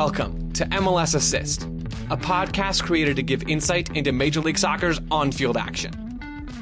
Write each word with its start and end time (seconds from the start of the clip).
welcome 0.00 0.50
to 0.52 0.64
MLS 0.64 1.14
Assist, 1.14 1.64
a 2.08 2.16
podcast 2.16 2.82
created 2.82 3.16
to 3.16 3.22
give 3.22 3.46
insight 3.50 3.94
into 3.94 4.12
Major 4.12 4.40
League 4.40 4.56
Soccer's 4.56 4.98
on 5.10 5.30
field 5.30 5.58
action. 5.58 6.18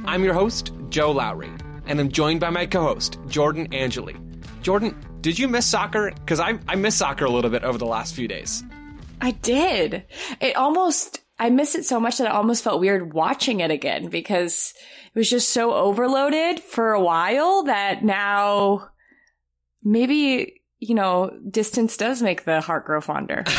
I'm 0.06 0.24
your 0.24 0.34
host, 0.34 0.72
Joe 0.88 1.12
Lowry, 1.12 1.48
and 1.86 2.00
I'm 2.00 2.08
joined 2.08 2.40
by 2.40 2.50
my 2.50 2.66
co 2.66 2.82
host, 2.82 3.16
Jordan 3.28 3.72
Angeli. 3.72 4.16
Jordan, 4.62 4.98
did 5.20 5.38
you 5.38 5.46
miss 5.46 5.66
soccer? 5.66 6.10
Because 6.10 6.40
I, 6.40 6.58
I 6.66 6.74
missed 6.74 6.98
soccer 6.98 7.26
a 7.26 7.30
little 7.30 7.48
bit 7.48 7.62
over 7.62 7.78
the 7.78 7.86
last 7.86 8.12
few 8.12 8.26
days. 8.26 8.64
I 9.20 9.30
did. 9.30 10.04
It 10.40 10.56
almost, 10.56 11.20
I 11.38 11.50
missed 11.50 11.76
it 11.76 11.84
so 11.84 12.00
much 12.00 12.18
that 12.18 12.26
it 12.26 12.32
almost 12.32 12.64
felt 12.64 12.80
weird 12.80 13.14
watching 13.14 13.60
it 13.60 13.70
again 13.70 14.08
because 14.08 14.74
it 15.14 15.16
was 15.16 15.30
just 15.30 15.52
so 15.52 15.74
overloaded 15.74 16.58
for 16.58 16.92
a 16.92 17.00
while 17.00 17.62
that 17.62 18.02
now 18.02 18.88
maybe, 19.84 20.57
you 20.78 20.94
know, 20.94 21.30
distance 21.50 21.96
does 21.96 22.22
make 22.22 22.44
the 22.44 22.60
heart 22.60 22.84
grow 22.86 23.00
fonder. 23.00 23.44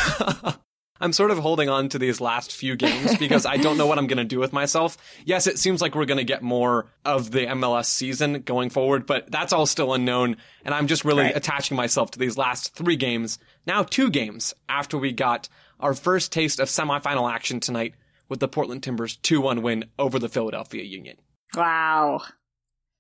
I'm 1.02 1.14
sort 1.14 1.32
of 1.32 1.38
holding 1.38 1.70
on 1.70 1.88
to 1.90 2.00
these 2.00 2.20
last 2.20 2.54
few 2.54 2.76
games 2.76 3.16
because 3.18 3.46
I 3.46 3.56
don't 3.56 3.78
know 3.78 3.88
what 3.88 3.98
I'm 3.98 4.08
going 4.08 4.18
to 4.18 4.26
do 4.26 4.38
with 4.38 4.52
myself. 4.52 4.98
Yes, 5.24 5.48
it 5.48 5.58
seems 5.58 5.82
like 5.82 5.96
we're 5.96 6.04
going 6.04 6.18
to 6.18 6.26
get 6.26 6.42
more 6.42 6.88
of 7.06 7.32
the 7.32 7.46
MLS 7.46 7.86
season 7.86 8.42
going 8.42 8.70
forward, 8.70 9.06
but 9.06 9.32
that's 9.32 9.54
all 9.54 9.66
still 9.66 9.94
unknown. 9.94 10.36
And 10.66 10.74
I'm 10.76 10.88
just 10.88 11.06
really 11.06 11.24
Right. 11.24 11.36
attaching 11.38 11.78
myself 11.78 12.12
to 12.12 12.20
these 12.20 12.38
last 12.38 12.76
three 12.76 12.98
games, 12.98 13.40
now 13.66 13.84
two 13.84 14.10
games 14.10 14.54
after 14.68 14.98
we 14.98 15.14
got 15.14 15.48
our 15.80 15.94
first 15.94 16.34
taste 16.34 16.60
of 16.60 16.68
semifinal 16.68 17.32
action 17.32 17.62
tonight 17.62 17.94
with 18.28 18.42
the 18.42 18.50
Portland 18.50 18.84
Timbers 18.84 19.16
2-1 19.24 19.62
win 19.62 19.86
over 19.98 20.20
the 20.20 20.28
Philadelphia 20.30 20.84
Union. 20.84 21.16
wow. 21.56 22.20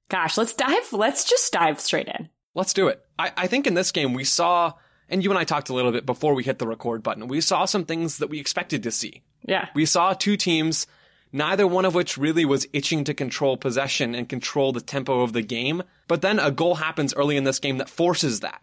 Gosh, 0.09 0.37
let's 0.37 0.53
dive, 0.53 0.93
let's 0.93 1.29
just 1.29 1.51
dive 1.53 1.79
straight 1.81 2.07
in. 2.07 2.29
Let's 2.59 2.73
do 2.73 2.89
it. 2.89 3.01
I, 3.17 3.31
I 3.37 3.47
think 3.47 3.67
in 3.67 3.73
this 3.73 3.93
game 3.93 4.13
we 4.13 4.25
saw, 4.25 4.73
and 5.07 5.23
you 5.23 5.29
and 5.29 5.39
I 5.39 5.45
talked 5.45 5.69
a 5.69 5.73
little 5.73 5.93
bit 5.93 6.05
before 6.05 6.33
we 6.33 6.43
hit 6.43 6.59
the 6.59 6.67
record 6.67 7.01
button, 7.01 7.29
we 7.29 7.39
saw 7.39 7.63
some 7.63 7.85
things 7.85 8.17
that 8.17 8.29
we 8.29 8.37
expected 8.37 8.83
to 8.83 8.91
see. 8.91 9.23
Yeah. 9.47 9.69
We 9.73 9.85
saw 9.85 10.11
two 10.11 10.35
teams, 10.35 10.85
neither 11.31 11.65
one 11.65 11.85
of 11.85 11.95
which 11.95 12.17
really 12.17 12.43
was 12.43 12.67
itching 12.73 13.05
to 13.05 13.13
control 13.13 13.55
possession 13.55 14.13
and 14.13 14.27
control 14.27 14.73
the 14.73 14.81
tempo 14.81 15.21
of 15.21 15.31
the 15.31 15.41
game. 15.41 15.83
But 16.09 16.21
then 16.21 16.37
a 16.37 16.51
goal 16.51 16.75
happens 16.75 17.13
early 17.13 17.37
in 17.37 17.45
this 17.45 17.59
game 17.59 17.77
that 17.77 17.89
forces 17.89 18.41
that. 18.41 18.61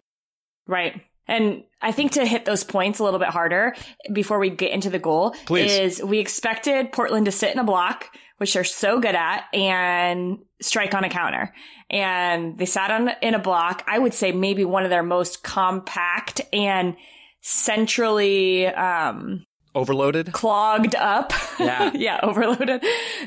Right. 0.67 1.01
And 1.27 1.65
I 1.81 1.91
think 1.91 2.13
to 2.13 2.27
hit 2.27 2.45
those 2.45 2.65
points 2.65 2.99
a 2.99 3.05
little 3.05 3.19
bit 3.19 3.31
harder 3.31 3.75
before 4.13 4.39
we 4.39 4.51
get 4.51 4.73
into 4.73 4.91
the 4.91 4.99
goal 4.99 5.35
Please. 5.47 5.73
is 5.73 6.03
we 6.03 6.19
expected 6.19 6.93
Portland 6.93 7.25
to 7.27 7.33
sit 7.33 7.51
in 7.51 7.59
a 7.59 7.65
block, 7.65 8.15
which 8.39 8.55
they're 8.55 8.65
so 8.65 9.01
good 9.01 9.15
at, 9.15 9.45
and 9.55 10.39
strike 10.61 10.95
on 10.95 11.05
a 11.05 11.09
counter. 11.09 11.55
And 11.91 12.59
they 12.59 12.67
sat 12.67 12.91
on 12.91 13.11
in 13.23 13.35
a 13.35 13.39
block. 13.39 13.85
I 13.87 13.99
would 13.99 14.15
say 14.15 14.33
maybe 14.33 14.65
one 14.65 14.85
of 14.85 14.91
their 14.91 15.03
most 15.03 15.43
compact 15.43 16.41
and 16.53 16.97
centrally 17.41 18.67
um, 18.67 19.45
Overloaded? 19.75 20.33
clogged 20.33 20.95
up. 20.95 21.33
Yeah. 21.61 21.91
yeah, 21.95 22.21
overloaded 22.23 22.83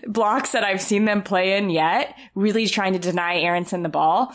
blocks 0.08 0.52
that 0.52 0.64
I've 0.64 0.82
seen 0.82 1.06
them 1.06 1.24
play 1.24 1.58
in 1.58 1.70
yet, 1.70 2.16
really 2.36 2.68
trying 2.68 2.94
to 2.94 3.00
deny 3.00 3.40
Aaronson 3.40 3.84
the 3.84 3.90
ball. 3.90 4.34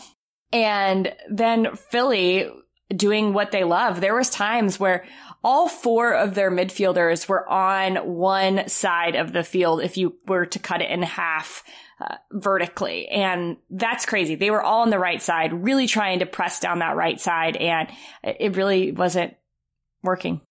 And 0.53 1.13
then 1.29 1.75
Philly 1.75 2.49
doing 2.95 3.33
what 3.33 3.51
they 3.51 3.63
love. 3.63 3.99
There 3.99 4.15
was 4.15 4.29
times 4.29 4.79
where 4.79 5.05
all 5.45 5.69
four 5.69 6.11
of 6.11 6.33
their 6.33 6.49
midfielders 6.49 7.29
were 7.29 7.47
on 7.47 7.97
one 7.97 8.67
side 8.67 9.15
of 9.15 9.31
the 9.31 9.43
field 9.43 9.79
if 9.81 9.95
you 9.95 10.15
were 10.25 10.47
to 10.47 10.57
cut 10.57 10.81
it 10.81 10.89
in 10.89 11.03
half 11.03 11.63
uh, 12.01 12.15
vertically. 12.31 13.07
And 13.07 13.57
that's 13.69 14.07
crazy. 14.07 14.33
They 14.33 14.49
were 14.49 14.63
all 14.63 14.81
on 14.81 14.89
the 14.89 14.97
right 14.97 15.21
side, 15.21 15.53
really 15.53 15.85
trying 15.85 16.19
to 16.19 16.25
press 16.25 16.59
down 16.59 16.79
that 16.79 16.95
right 16.95 17.21
side. 17.21 17.55
And 17.57 17.87
it 18.23 18.55
really 18.57 18.91
wasn't 18.91 19.35
working. 20.01 20.41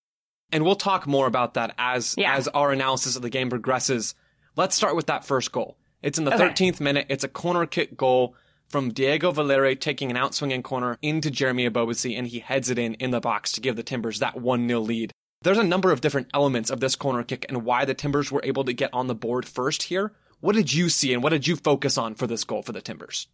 And 0.53 0.63
we'll 0.63 0.75
talk 0.75 1.05
more 1.07 1.27
about 1.27 1.55
that 1.55 1.75
as 1.77 2.15
Yeah. 2.17 2.33
as 2.35 2.47
our 2.47 2.71
analysis 2.71 3.17
of 3.17 3.21
the 3.21 3.29
game 3.29 3.49
progresses. 3.49 4.15
Let's 4.55 4.75
start 4.77 4.95
with 4.95 5.07
that 5.07 5.25
first 5.25 5.51
goal. 5.51 5.77
It's 6.01 6.17
in 6.17 6.23
the 6.23 6.33
Okay. 6.33 6.43
13th 6.45 6.79
minute. 6.79 7.07
It's 7.09 7.25
a 7.25 7.27
corner 7.27 7.65
kick 7.65 7.97
goal 7.97 8.35
from 8.67 8.93
Diego 8.93 9.31
Valeri 9.31 9.75
taking 9.75 10.11
an 10.11 10.17
outswinging 10.17 10.63
corner 10.63 10.97
into 11.01 11.31
Jeremy 11.31 11.69
Ebobisse, 11.69 12.17
and 12.17 12.27
he 12.27 12.39
heads 12.39 12.69
it 12.69 12.79
in 12.79 12.95
in 12.95 13.11
the 13.11 13.19
box 13.19 13.51
to 13.53 13.61
give 13.61 13.75
the 13.75 13.83
Timbers 13.83 14.19
that 14.19 14.35
1-0 14.35 14.85
lead. 14.85 15.11
There's 15.41 15.57
a 15.57 15.63
number 15.63 15.91
of 15.91 16.01
different 16.01 16.29
elements 16.33 16.69
of 16.69 16.79
this 16.79 16.95
corner 16.95 17.23
kick 17.23 17.45
and 17.47 17.63
why 17.65 17.85
the 17.85 17.93
Timbers 17.93 18.31
were 18.31 18.41
able 18.43 18.63
to 18.63 18.73
get 18.73 18.93
on 18.93 19.07
the 19.07 19.15
board 19.15 19.45
first 19.45 19.83
here. 19.83 20.13
What 20.39 20.55
did 20.55 20.73
you 20.73 20.89
see 20.89 21.13
and 21.13 21.21
what 21.21 21.29
did 21.29 21.47
you 21.47 21.55
focus 21.55 21.97
on 21.97 22.15
for 22.15 22.27
this 22.27 22.43
goal 22.43 22.63
for 22.63 22.71
the 22.71 22.81
Timbers? 22.81 23.27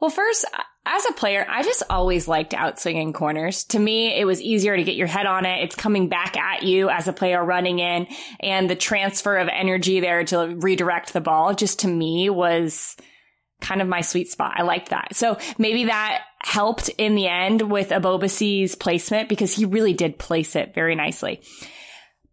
Well, 0.00 0.10
first, 0.10 0.44
as 0.84 1.06
a 1.06 1.12
player, 1.12 1.46
I 1.48 1.62
just 1.62 1.84
always 1.88 2.26
liked 2.26 2.52
outswinging 2.52 3.14
corners. 3.14 3.62
To 3.66 3.78
me, 3.78 4.18
it 4.18 4.24
was 4.24 4.40
easier 4.40 4.76
to 4.76 4.82
get 4.82 4.96
your 4.96 5.06
head 5.06 5.26
on 5.26 5.46
it. 5.46 5.62
It's 5.62 5.76
coming 5.76 6.08
back 6.08 6.36
at 6.36 6.64
you 6.64 6.90
as 6.90 7.06
a 7.06 7.12
player 7.12 7.44
running 7.44 7.78
in 7.78 8.08
and 8.40 8.68
the 8.68 8.74
transfer 8.74 9.36
of 9.36 9.46
energy 9.46 10.00
there 10.00 10.24
to 10.24 10.56
redirect 10.56 11.12
the 11.12 11.20
ball 11.20 11.54
just 11.54 11.80
to 11.80 11.88
me 11.88 12.28
was 12.30 12.96
kind 13.62 13.80
of 13.80 13.88
my 13.88 14.02
sweet 14.02 14.30
spot. 14.30 14.54
I 14.56 14.62
liked 14.62 14.90
that. 14.90 15.14
So 15.14 15.38
maybe 15.56 15.84
that 15.84 16.24
helped 16.40 16.88
in 16.90 17.14
the 17.14 17.28
end 17.28 17.70
with 17.70 17.88
Ebobisse's 17.88 18.74
placement 18.74 19.28
because 19.28 19.54
he 19.54 19.64
really 19.64 19.94
did 19.94 20.18
place 20.18 20.54
it 20.56 20.74
very 20.74 20.94
nicely. 20.94 21.40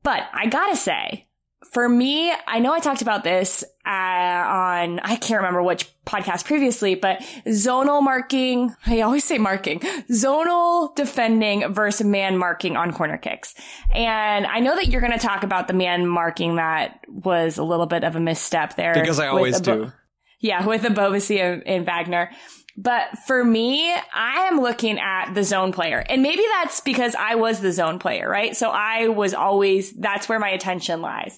But 0.04 0.24
I 0.34 0.48
gotta 0.48 0.76
say, 0.76 1.30
for 1.72 1.88
me, 1.88 2.34
I 2.48 2.60
know 2.60 2.74
I 2.74 2.80
talked 2.80 3.02
about 3.02 3.24
this 3.24 3.64
uh, 3.86 3.90
on, 3.90 5.00
I 5.00 5.18
can't 5.18 5.42
remember 5.42 5.62
which 5.62 5.90
podcast 6.06 6.46
previously, 6.46 6.96
but 6.96 7.20
zonal 7.46 8.02
marking, 8.02 8.74
I 8.86 9.02
always 9.02 9.24
say 9.24 9.38
marking, 9.38 9.80
zonal 10.12 10.96
defending 10.96 11.72
versus 11.74 12.06
man 12.06 12.38
marking 12.38 12.76
on 12.76 12.94
corner 12.94 13.18
kicks. 13.18 13.54
And 13.94 14.46
I 14.46 14.60
know 14.60 14.76
that 14.76 14.88
you're 14.88 15.02
going 15.02 15.14
to 15.14 15.20
talk 15.20 15.44
about 15.44 15.68
the 15.68 15.74
man 15.74 16.08
marking 16.08 16.56
that 16.56 17.02
was 17.08 17.58
a 17.58 17.64
little 17.64 17.88
bit 17.88 18.04
of 18.04 18.16
a 18.16 18.20
misstep 18.20 18.76
there. 18.76 18.94
Because 18.94 19.20
I 19.20 19.28
always 19.28 19.60
Abo- 19.62 19.64
do. 19.64 19.92
Yeah, 20.40 20.66
with 20.66 20.84
Ebobisse 20.84 21.40
and, 21.40 21.68
and 21.68 21.86
Wagner. 21.86 22.32
But 22.78 23.18
for 23.28 23.44
me, 23.44 23.92
I 23.92 24.48
am 24.50 24.62
looking 24.62 25.00
at 25.00 25.34
the 25.34 25.44
zone 25.44 25.74
player. 25.74 26.00
And 26.08 26.24
maybe 26.24 26.44
that's 26.54 26.80
because 26.80 27.14
I 27.14 27.36
was 27.36 27.60
the 27.60 27.74
zone 27.74 28.00
player, 28.00 28.30
right? 28.30 28.56
So 28.56 28.70
I 28.70 29.10
was 29.10 29.34
always, 29.34 29.92
that's 29.92 30.30
where 30.30 30.40
my 30.40 30.50
attention 30.50 31.02
lies. 31.02 31.38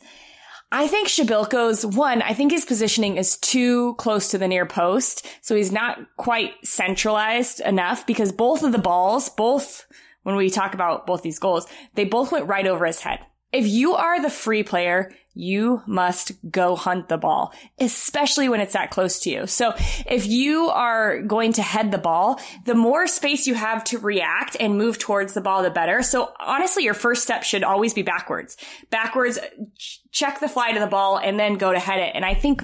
I 0.72 0.88
think 0.88 1.10
Przybylko's 1.10 1.86
one, 1.86 2.22
I 2.22 2.34
think 2.34 2.52
his 2.52 2.64
positioning 2.64 3.18
is 3.18 3.38
too 3.38 3.96
close 3.96 4.30
to 4.30 4.38
the 4.38 4.48
near 4.48 4.66
post. 4.66 5.28
So 5.42 5.56
he's 5.56 5.72
not 5.72 5.98
quite 6.16 6.54
centralized 6.64 7.60
enough 7.60 8.06
because 8.06 8.32
both 8.32 8.64
of 8.64 8.72
the 8.72 8.78
balls, 8.78 9.28
both, 9.28 9.86
when 10.24 10.36
we 10.36 10.50
talk 10.50 10.74
about 10.74 11.08
both 11.08 11.24
these 11.24 11.40
goals, 11.40 11.66
they 11.96 12.06
both 12.06 12.32
went 12.32 12.48
right 12.48 12.68
over 12.68 12.86
his 12.86 13.02
head. 13.02 13.20
If 13.52 13.68
you 13.68 13.96
are 13.96 14.22
the 14.22 14.30
free 14.30 14.64
player, 14.64 15.12
you 15.34 15.82
must 15.86 16.34
go 16.50 16.76
hunt 16.76 17.08
the 17.08 17.18
ball, 17.18 17.54
especially 17.80 18.50
when 18.50 18.60
it's 18.60 18.74
that 18.74 18.92
close 18.92 19.20
to 19.22 19.30
you. 19.30 19.48
So 19.48 19.74
if 20.06 20.26
you 20.28 20.70
are 20.70 21.22
going 21.22 21.54
to 21.54 21.62
head 21.62 21.92
the 21.92 21.98
ball, 21.98 22.40
the 22.66 22.76
more 22.76 23.08
space 23.08 23.48
you 23.48 23.54
have 23.54 23.84
to 23.86 23.98
react 23.98 24.58
and 24.60 24.78
move 24.78 25.00
towards 25.00 25.34
the 25.34 25.42
ball, 25.42 25.64
the 25.64 25.70
better. 25.70 26.02
So 26.04 26.34
honestly, 26.40 26.84
your 26.84 26.94
first 26.94 27.24
step 27.24 27.44
should 27.44 27.64
always 27.64 27.94
be 27.94 28.02
backwards. 28.02 28.58
Backwards, 28.90 29.40
ch- 29.78 30.00
check 30.12 30.40
the 30.42 30.50
fly 30.50 30.74
to 30.74 30.80
the 30.80 30.88
ball 30.88 31.18
and 31.18 31.40
then 31.40 31.56
go 31.56 31.72
to 31.72 31.80
head 31.80 32.00
it. 32.00 32.12
And 32.14 32.26
I 32.26 32.34
think 32.34 32.64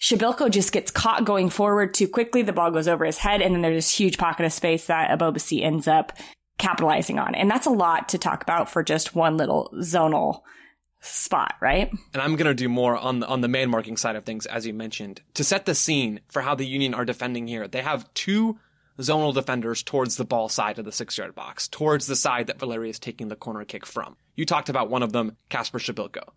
Przybylko 0.00 0.50
just 0.50 0.72
gets 0.72 0.90
caught 0.90 1.24
going 1.24 1.48
forward 1.48 1.94
too 1.94 2.08
quickly. 2.08 2.42
The 2.42 2.52
ball 2.52 2.70
goes 2.70 2.88
over 2.88 3.06
his 3.06 3.18
head 3.18 3.40
and 3.40 3.54
then 3.54 3.62
there's 3.62 3.76
this 3.76 3.94
huge 3.94 4.18
pocket 4.18 4.44
of 4.44 4.52
space 4.52 4.86
that 4.86 5.18
Ebobisse 5.18 5.62
ends 5.62 5.88
up 5.88 6.12
capitalizing 6.58 7.18
on. 7.18 7.34
And 7.34 7.50
that's 7.50 7.66
a 7.66 7.70
lot 7.70 8.08
to 8.10 8.18
talk 8.18 8.42
about 8.42 8.70
for 8.70 8.82
just 8.82 9.14
one 9.14 9.36
little 9.36 9.72
zonal 9.78 10.42
spot, 11.00 11.56
right? 11.60 11.90
and 12.14 12.22
I'm 12.22 12.36
going 12.36 12.46
to 12.46 12.54
do 12.54 12.68
more 12.68 12.96
on 12.96 13.20
the, 13.20 13.26
on 13.26 13.40
the 13.40 13.48
man 13.48 13.68
marking 13.70 13.96
side 13.96 14.16
of 14.16 14.24
things, 14.24 14.46
as 14.46 14.66
you 14.66 14.72
mentioned, 14.72 15.20
to 15.34 15.44
set 15.44 15.66
the 15.66 15.74
scene 15.74 16.20
for 16.28 16.42
how 16.42 16.54
the 16.54 16.66
Union 16.66 16.94
are 16.94 17.04
defending 17.04 17.48
here. 17.48 17.66
They 17.66 17.82
have 17.82 18.12
two 18.14 18.58
zonal 18.98 19.34
defenders 19.34 19.82
towards 19.82 20.16
the 20.16 20.24
ball 20.24 20.48
side 20.48 20.78
of 20.78 20.84
the 20.84 20.92
six 20.92 21.18
yard 21.18 21.34
box, 21.34 21.66
towards 21.68 22.06
the 22.06 22.16
side 22.16 22.46
that 22.46 22.60
Valeri 22.60 22.90
is 22.90 22.98
taking 22.98 23.28
the 23.28 23.36
corner 23.36 23.64
kick 23.64 23.84
from. 23.84 24.16
You 24.36 24.46
talked 24.46 24.68
about 24.68 24.90
one 24.90 25.02
of 25.02 25.12
them, 25.12 25.36
Kacper 25.50 25.80
Przybylko. 25.80 26.28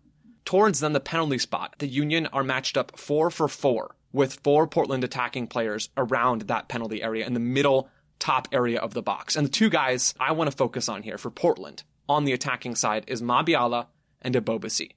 Towards 0.44 0.80
then 0.80 0.92
the 0.92 1.00
penalty 1.00 1.38
spot, 1.38 1.74
the 1.78 1.88
Union 1.88 2.26
are 2.28 2.44
matched 2.44 2.76
up 2.76 2.98
four 2.98 3.30
for 3.30 3.48
four 3.48 3.96
with 4.12 4.40
four 4.42 4.66
Portland 4.66 5.04
attacking 5.04 5.46
players 5.48 5.90
around 5.96 6.42
that 6.42 6.68
penalty 6.68 7.02
area 7.02 7.26
in 7.26 7.34
the 7.34 7.40
middle 7.40 7.88
top 8.18 8.48
area 8.52 8.78
of 8.78 8.94
the 8.94 9.02
box. 9.02 9.36
And 9.36 9.46
the 9.46 9.50
two 9.50 9.70
guys 9.70 10.14
I 10.18 10.32
want 10.32 10.50
to 10.50 10.56
focus 10.56 10.88
on 10.88 11.02
here 11.02 11.18
for 11.18 11.30
Portland 11.30 11.82
on 12.08 12.24
the 12.24 12.32
attacking 12.32 12.74
side 12.74 13.04
is 13.06 13.22
Mabiala 13.22 13.86
and 14.22 14.34
Ebobisse. 14.34 14.90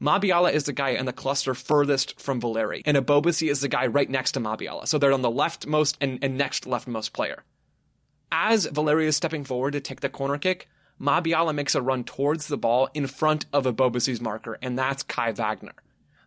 Mabiala 0.00 0.52
is 0.52 0.64
the 0.64 0.74
guy 0.74 0.90
in 0.90 1.06
the 1.06 1.12
cluster 1.12 1.54
furthest 1.54 2.20
from 2.20 2.38
Valeri, 2.38 2.82
and 2.84 2.98
Ebobisse 2.98 3.48
is 3.48 3.60
the 3.60 3.68
guy 3.68 3.86
right 3.86 4.10
next 4.10 4.32
to 4.32 4.40
Mabiala. 4.40 4.86
So 4.86 4.98
they're 4.98 5.12
on 5.12 5.22
the 5.22 5.30
leftmost 5.30 5.96
and, 6.00 6.18
and 6.20 6.36
next 6.36 6.64
leftmost 6.64 7.14
player. 7.14 7.44
As 8.30 8.66
Valeri 8.66 9.06
is 9.06 9.16
stepping 9.16 9.44
forward 9.44 9.72
to 9.72 9.80
take 9.80 10.00
the 10.00 10.10
corner 10.10 10.36
kick, 10.36 10.68
Mabiala 11.00 11.54
makes 11.54 11.74
a 11.74 11.80
run 11.80 12.04
towards 12.04 12.48
the 12.48 12.58
ball 12.58 12.88
in 12.92 13.06
front 13.06 13.46
of 13.52 13.64
Ebobisse's 13.64 14.20
marker, 14.20 14.58
and 14.60 14.78
that's 14.78 15.02
Kai 15.02 15.32
Wagner. 15.32 15.74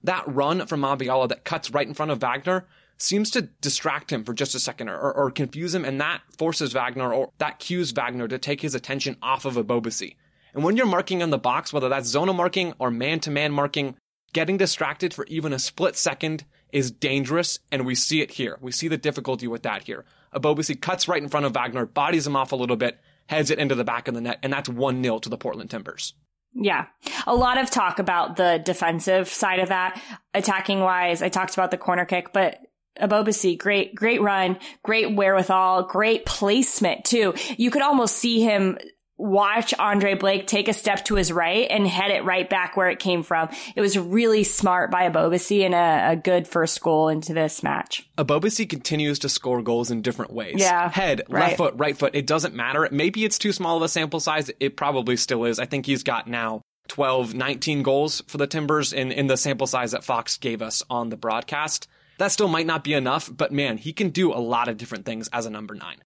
That 0.03 0.23
run 0.27 0.65
from 0.65 0.81
Mabiala 0.81 1.29
that 1.29 1.43
cuts 1.43 1.71
right 1.71 1.87
in 1.87 1.93
front 1.93 2.11
of 2.11 2.21
Wagner 2.21 2.65
seems 3.01 3.31
to 3.31 3.43
distract 3.61 4.11
him 4.11 4.23
for 4.23 4.33
just 4.33 4.55
a 4.55 4.59
second 4.59 4.89
or, 4.89 5.11
or 5.11 5.31
confuse 5.31 5.73
him, 5.73 5.85
and 5.85 5.99
that 6.01 6.21
forces 6.37 6.73
Wagner 6.73 7.13
or 7.13 7.31
that 7.37 7.59
cues 7.59 7.91
Wagner 7.91 8.27
to 8.27 8.37
take 8.37 8.61
his 8.61 8.75
attention 8.75 9.17
off 9.21 9.45
of 9.45 9.55
Ebobisse. 9.55 10.15
And 10.53 10.63
when 10.63 10.77
you're 10.77 10.85
marking 10.85 11.23
on 11.23 11.29
the 11.29 11.37
box, 11.37 11.71
whether 11.71 11.89
that's 11.89 12.09
zona 12.09 12.33
marking 12.33 12.73
or 12.79 12.91
man 12.91 13.19
to 13.21 13.31
man 13.31 13.51
marking, 13.51 13.95
getting 14.33 14.57
distracted 14.57 15.13
for 15.13 15.25
even 15.27 15.53
a 15.53 15.59
split 15.59 15.95
second 15.95 16.45
is 16.71 16.91
dangerous, 16.91 17.59
and 17.71 17.85
we 17.85 17.95
see 17.95 18.21
it 18.21 18.31
here. 18.31 18.57
We 18.61 18.71
see 18.71 18.87
the 18.87 18.97
difficulty 18.97 19.47
with 19.47 19.63
that 19.63 19.83
here. 19.83 20.05
Ebobisse 20.33 20.79
cuts 20.79 21.07
right 21.07 21.21
in 21.21 21.29
front 21.29 21.45
of 21.45 21.53
Wagner, 21.53 21.85
bodies 21.85 22.27
him 22.27 22.35
off 22.35 22.51
a 22.51 22.55
little 22.55 22.75
bit, 22.75 22.99
heads 23.27 23.49
it 23.49 23.59
into 23.59 23.75
the 23.75 23.83
back 23.83 24.07
of 24.07 24.13
the 24.13 24.21
net, 24.21 24.39
and 24.43 24.51
that's 24.51 24.69
1 24.69 25.03
0 25.03 25.19
to 25.19 25.29
the 25.29 25.37
Portland 25.37 25.69
Timbers. 25.69 26.13
Yeah. 26.53 26.87
A 27.27 27.35
lot 27.35 27.59
of 27.59 27.69
talk 27.69 27.99
about 27.99 28.35
the 28.35 28.61
defensive 28.63 29.27
side 29.27 29.59
of 29.59 29.69
that. 29.69 30.01
Attacking 30.33 30.79
wise, 30.79 31.21
I 31.21 31.29
talked 31.29 31.53
about 31.53 31.71
the 31.71 31.77
corner 31.77 32.05
kick, 32.05 32.33
but 32.33 32.59
Ebobisse, 32.99 33.57
great, 33.57 33.95
great 33.95 34.21
run, 34.21 34.57
great 34.83 35.15
wherewithal, 35.15 35.83
great 35.83 36.25
placement 36.25 37.05
too. 37.05 37.33
You 37.57 37.71
could 37.71 37.81
almost 37.81 38.15
see 38.15 38.41
him 38.41 38.77
watch 39.19 39.73
Andre 39.77 40.15
Blake 40.15 40.47
take 40.47 40.69
a 40.69 40.73
step 40.73 41.03
to 41.05 41.15
his 41.15 41.31
right 41.31 41.67
and 41.69 41.85
head 41.85 42.09
it 42.09 42.23
right 42.23 42.49
back 42.49 42.77
where 42.77 42.89
it 42.89 42.99
came 42.99 43.21
from. 43.21 43.49
It 43.75 43.81
was 43.81 43.97
really 43.97 44.45
smart 44.45 44.89
by 44.89 45.09
Ebobisse 45.09 45.65
and 45.65 45.75
a, 45.75 46.13
a, 46.13 46.15
good 46.15 46.47
first 46.47 46.79
goal 46.81 47.09
into 47.09 47.33
this 47.33 47.61
match. 47.61 48.09
Ebobisse 48.17 48.67
continues 48.67 49.19
to 49.19 49.29
score 49.29 49.61
goals 49.61 49.91
in 49.91 50.01
different 50.01 50.31
ways. 50.31 50.55
Yeah. 50.57 50.89
Head, 50.89 51.23
right. 51.27 51.41
left 51.41 51.57
foot, 51.57 51.73
right 51.75 51.97
foot. 51.97 52.15
It 52.15 52.27
doesn't 52.27 52.55
matter. 52.55 52.87
Maybe 52.91 53.25
it's 53.25 53.37
too 53.37 53.51
small 53.51 53.75
of 53.75 53.83
a 53.83 53.89
sample 53.89 54.21
size. 54.21 54.49
It 54.61 54.77
probably 54.77 55.17
still 55.17 55.43
is. 55.43 55.59
I 55.59 55.65
think 55.65 55.85
he's 55.85 56.03
got 56.03 56.27
now 56.27 56.61
12, 56.87 57.33
19 57.33 57.83
goals 57.83 58.21
for 58.27 58.37
the 58.37 58.47
Timbers 58.47 58.93
in, 58.93 59.11
in 59.11 59.27
the 59.27 59.37
sample 59.37 59.67
size 59.67 59.91
that 59.91 60.05
Fox 60.05 60.37
gave 60.37 60.61
us 60.61 60.81
on 60.89 61.09
the 61.09 61.17
broadcast. 61.17 61.89
That 62.19 62.31
still 62.31 62.47
might 62.47 62.67
not 62.67 62.83
be 62.83 62.93
enough, 62.93 63.29
but 63.35 63.51
man, 63.51 63.77
he 63.77 63.91
can 63.91 64.09
do 64.09 64.31
a 64.31 64.39
lot 64.39 64.67
of 64.67 64.77
different 64.77 65.05
things 65.05 65.27
as 65.33 65.45
a 65.45 65.49
number 65.49 65.73
nine 65.73 65.97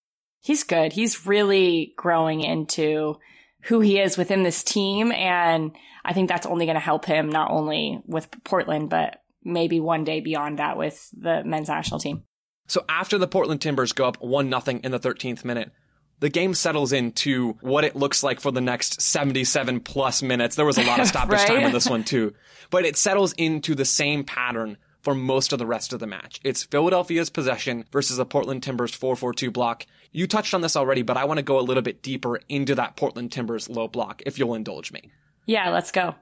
he's 0.43 0.63
good. 0.63 0.93
He's 0.93 1.25
really 1.25 1.93
growing 1.97 2.41
into 2.41 3.17
who 3.63 3.79
he 3.79 3.99
is 3.99 4.17
within 4.17 4.43
this 4.43 4.63
team. 4.63 5.11
And 5.11 5.71
I 6.05 6.13
think 6.13 6.29
that's 6.29 6.45
only 6.45 6.65
going 6.65 6.75
to 6.75 6.81
help 6.81 7.05
him 7.05 7.29
not 7.29 7.49
only 7.49 7.99
with 8.05 8.29
Portland, 8.43 8.89
but 8.89 9.21
maybe 9.43 9.79
one 9.79 10.03
day 10.03 10.19
beyond 10.19 10.59
that 10.59 10.77
with 10.77 11.09
the 11.17 11.43
men's 11.43 11.69
national 11.69 11.99
team. 11.99 12.23
So 12.67 12.85
after 12.87 13.17
the 13.17 13.27
Portland 13.27 13.61
Timbers 13.61 13.93
go 13.93 14.05
up 14.05 14.21
one 14.21 14.49
nothing 14.49 14.81
in 14.81 14.91
the 14.91 14.99
13th 14.99 15.43
minute, 15.43 15.71
the 16.19 16.29
game 16.29 16.53
settles 16.53 16.93
into 16.93 17.53
what 17.61 17.83
it 17.83 17.95
looks 17.95 18.23
like 18.23 18.39
for 18.39 18.51
the 18.51 18.61
next 18.61 19.01
77 19.01 19.81
plus 19.81 20.21
minutes. 20.21 20.55
There 20.55 20.65
was 20.65 20.77
a 20.77 20.83
lot 20.83 20.99
of 20.99 21.07
stoppage 21.09 21.39
right? 21.39 21.47
time 21.47 21.63
in 21.63 21.71
this 21.73 21.89
one 21.89 22.03
too, 22.03 22.33
but 22.69 22.85
it 22.85 22.95
settles 22.95 23.33
into 23.33 23.75
the 23.75 23.85
same 23.85 24.23
pattern 24.23 24.77
for 25.03 25.13
most 25.13 25.53
of 25.53 25.59
the 25.59 25.65
rest 25.65 25.93
of 25.93 25.99
the 25.99 26.07
match. 26.07 26.39
It's 26.43 26.63
Philadelphia's 26.63 27.29
possession 27.29 27.85
versus 27.91 28.17
the 28.17 28.25
Portland 28.25 28.63
Timbers 28.63 28.97
4-4-2 28.97 29.51
block. 29.51 29.85
You 30.11 30.25
touched 30.27 30.53
on 30.53 30.61
this 30.61 30.75
already, 30.75 31.01
but 31.01 31.17
I 31.17 31.25
want 31.25 31.39
to 31.39 31.43
go 31.43 31.59
a 31.59 31.61
little 31.61 31.83
bit 31.83 32.01
deeper 32.01 32.39
into 32.47 32.73
that 32.75 32.95
Portland 32.95 33.31
Timbers 33.31 33.69
low 33.69 33.87
block, 33.87 34.23
if 34.25 34.39
you'll 34.39 34.55
indulge 34.55 34.91
me. 34.91 35.11
Yeah, 35.45 35.69
let's 35.69 35.91
go. 35.91 36.15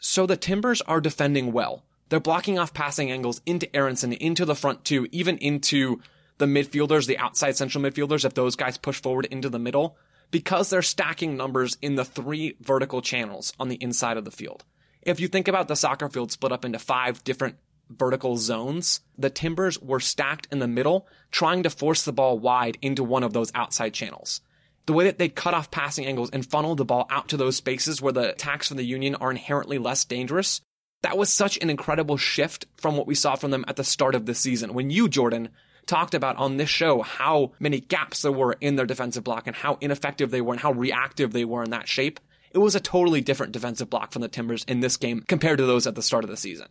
So 0.00 0.26
the 0.26 0.36
Timbers 0.36 0.80
are 0.82 1.00
defending 1.00 1.52
well. 1.52 1.82
They're 2.08 2.20
blocking 2.20 2.58
off 2.58 2.72
passing 2.72 3.10
angles 3.10 3.40
into 3.44 3.74
Aaronson, 3.74 4.12
into 4.12 4.44
the 4.44 4.54
front 4.54 4.84
two, 4.84 5.08
even 5.10 5.36
into 5.38 6.00
the 6.38 6.46
midfielders, 6.46 7.06
the 7.06 7.18
outside 7.18 7.56
central 7.56 7.82
midfielders, 7.82 8.24
if 8.24 8.34
those 8.34 8.56
guys 8.56 8.78
push 8.78 9.00
forward 9.00 9.26
into 9.26 9.48
the 9.48 9.58
middle, 9.58 9.96
because 10.30 10.70
they're 10.70 10.82
stacking 10.82 11.36
numbers 11.36 11.76
in 11.82 11.96
the 11.96 12.04
three 12.04 12.56
vertical 12.60 13.02
channels 13.02 13.52
on 13.60 13.68
the 13.68 13.76
inside 13.76 14.16
of 14.16 14.24
the 14.24 14.30
field. 14.30 14.64
If 15.02 15.20
you 15.20 15.28
think 15.28 15.48
about 15.48 15.68
the 15.68 15.76
soccer 15.76 16.08
field 16.08 16.30
split 16.30 16.52
up 16.52 16.64
into 16.64 16.78
five 16.78 17.22
different 17.24 17.56
vertical 17.90 18.36
zones, 18.36 19.00
the 19.18 19.30
Timbers 19.30 19.80
were 19.80 20.00
stacked 20.00 20.48
in 20.50 20.58
the 20.58 20.68
middle, 20.68 21.06
trying 21.30 21.62
to 21.62 21.70
force 21.70 22.04
the 22.04 22.12
ball 22.12 22.38
wide 22.38 22.78
into 22.80 23.04
one 23.04 23.22
of 23.22 23.32
those 23.32 23.52
outside 23.54 23.94
channels. 23.94 24.40
The 24.86 24.92
way 24.92 25.04
that 25.04 25.18
they 25.18 25.28
cut 25.28 25.54
off 25.54 25.70
passing 25.70 26.06
angles 26.06 26.30
and 26.30 26.44
funneled 26.44 26.78
the 26.78 26.84
ball 26.84 27.06
out 27.10 27.28
to 27.28 27.36
those 27.36 27.56
spaces 27.56 28.00
where 28.00 28.12
the 28.12 28.30
attacks 28.30 28.68
from 28.68 28.76
the 28.76 28.84
Union 28.84 29.14
are 29.16 29.30
inherently 29.30 29.78
less 29.78 30.04
dangerous, 30.04 30.60
that 31.02 31.18
was 31.18 31.32
such 31.32 31.58
an 31.58 31.70
incredible 31.70 32.16
shift 32.16 32.66
from 32.76 32.96
what 32.96 33.06
we 33.06 33.14
saw 33.14 33.36
from 33.36 33.50
them 33.50 33.64
at 33.68 33.76
the 33.76 33.84
start 33.84 34.14
of 34.14 34.26
the 34.26 34.34
season. 34.34 34.74
When 34.74 34.90
you, 34.90 35.08
Jordan, 35.08 35.50
talked 35.86 36.14
about 36.14 36.36
on 36.36 36.56
this 36.56 36.68
show 36.68 37.02
how 37.02 37.52
many 37.58 37.80
gaps 37.80 38.22
there 38.22 38.32
were 38.32 38.56
in 38.60 38.76
their 38.76 38.86
defensive 38.86 39.24
block 39.24 39.46
and 39.46 39.56
how 39.56 39.78
ineffective 39.80 40.30
they 40.30 40.40
were 40.40 40.52
and 40.52 40.60
how 40.60 40.72
reactive 40.72 41.32
they 41.32 41.44
were 41.44 41.62
in 41.62 41.70
that 41.70 41.88
shape, 41.88 42.20
it 42.52 42.58
was 42.58 42.74
a 42.74 42.80
totally 42.80 43.20
different 43.20 43.52
defensive 43.52 43.90
block 43.90 44.12
from 44.12 44.22
the 44.22 44.28
Timbers 44.28 44.64
in 44.64 44.80
this 44.80 44.96
game 44.96 45.22
compared 45.26 45.58
to 45.58 45.66
those 45.66 45.86
at 45.86 45.94
the 45.94 46.02
start 46.02 46.24
of 46.24 46.30
the 46.30 46.36
season. 46.36 46.68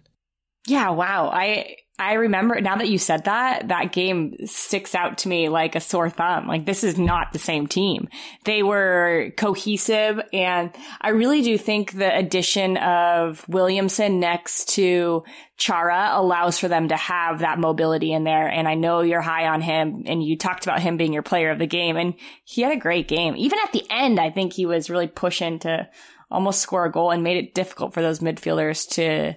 Yeah, 0.69 0.91
wow. 0.91 1.31
I 1.33 1.77
I 1.97 2.13
remember 2.13 2.61
now 2.61 2.77
that 2.77 2.87
you 2.87 2.97
said 2.97 3.25
that, 3.25 3.67
that 3.67 3.91
game 3.91 4.35
sticks 4.45 4.95
out 4.95 5.17
to 5.19 5.27
me 5.27 5.49
like 5.49 5.75
a 5.75 5.81
sore 5.81 6.09
thumb. 6.09 6.47
Like 6.47 6.65
this 6.65 6.83
is 6.83 6.97
not 6.97 7.33
the 7.33 7.39
same 7.39 7.67
team. 7.67 8.07
They 8.45 8.61
were 8.63 9.31
cohesive 9.35 10.21
and 10.31 10.71
I 11.01 11.09
really 11.09 11.41
do 11.41 11.57
think 11.57 11.91
the 11.91 12.15
addition 12.15 12.77
of 12.77 13.43
Williamson 13.49 14.19
next 14.19 14.69
to 14.75 15.23
Chara 15.57 16.11
allows 16.13 16.57
for 16.57 16.69
them 16.69 16.87
to 16.87 16.95
have 16.95 17.39
that 17.39 17.59
mobility 17.59 18.13
in 18.13 18.23
there. 18.23 18.47
And 18.47 18.67
I 18.67 18.75
know 18.75 19.01
you're 19.01 19.19
high 19.19 19.47
on 19.47 19.59
him 19.59 20.03
and 20.05 20.23
you 20.23 20.37
talked 20.37 20.65
about 20.65 20.81
him 20.81 20.95
being 20.95 21.11
your 21.11 21.23
player 21.23 21.49
of 21.49 21.59
the 21.59 21.67
game 21.67 21.97
and 21.97 22.13
he 22.45 22.61
had 22.61 22.71
a 22.71 22.79
great 22.79 23.09
game. 23.09 23.35
Even 23.35 23.59
at 23.61 23.73
the 23.73 23.83
end, 23.89 24.19
I 24.19 24.29
think 24.29 24.53
he 24.53 24.65
was 24.67 24.89
really 24.89 25.07
pushing 25.07 25.59
to 25.59 25.89
almost 26.31 26.61
score 26.61 26.85
a 26.85 26.91
goal 26.91 27.11
and 27.11 27.23
made 27.23 27.43
it 27.43 27.55
difficult 27.55 27.93
for 27.93 28.01
those 28.01 28.19
midfielders 28.19 28.87
to 28.91 29.33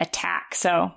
attack. 0.00 0.54
So 0.54 0.92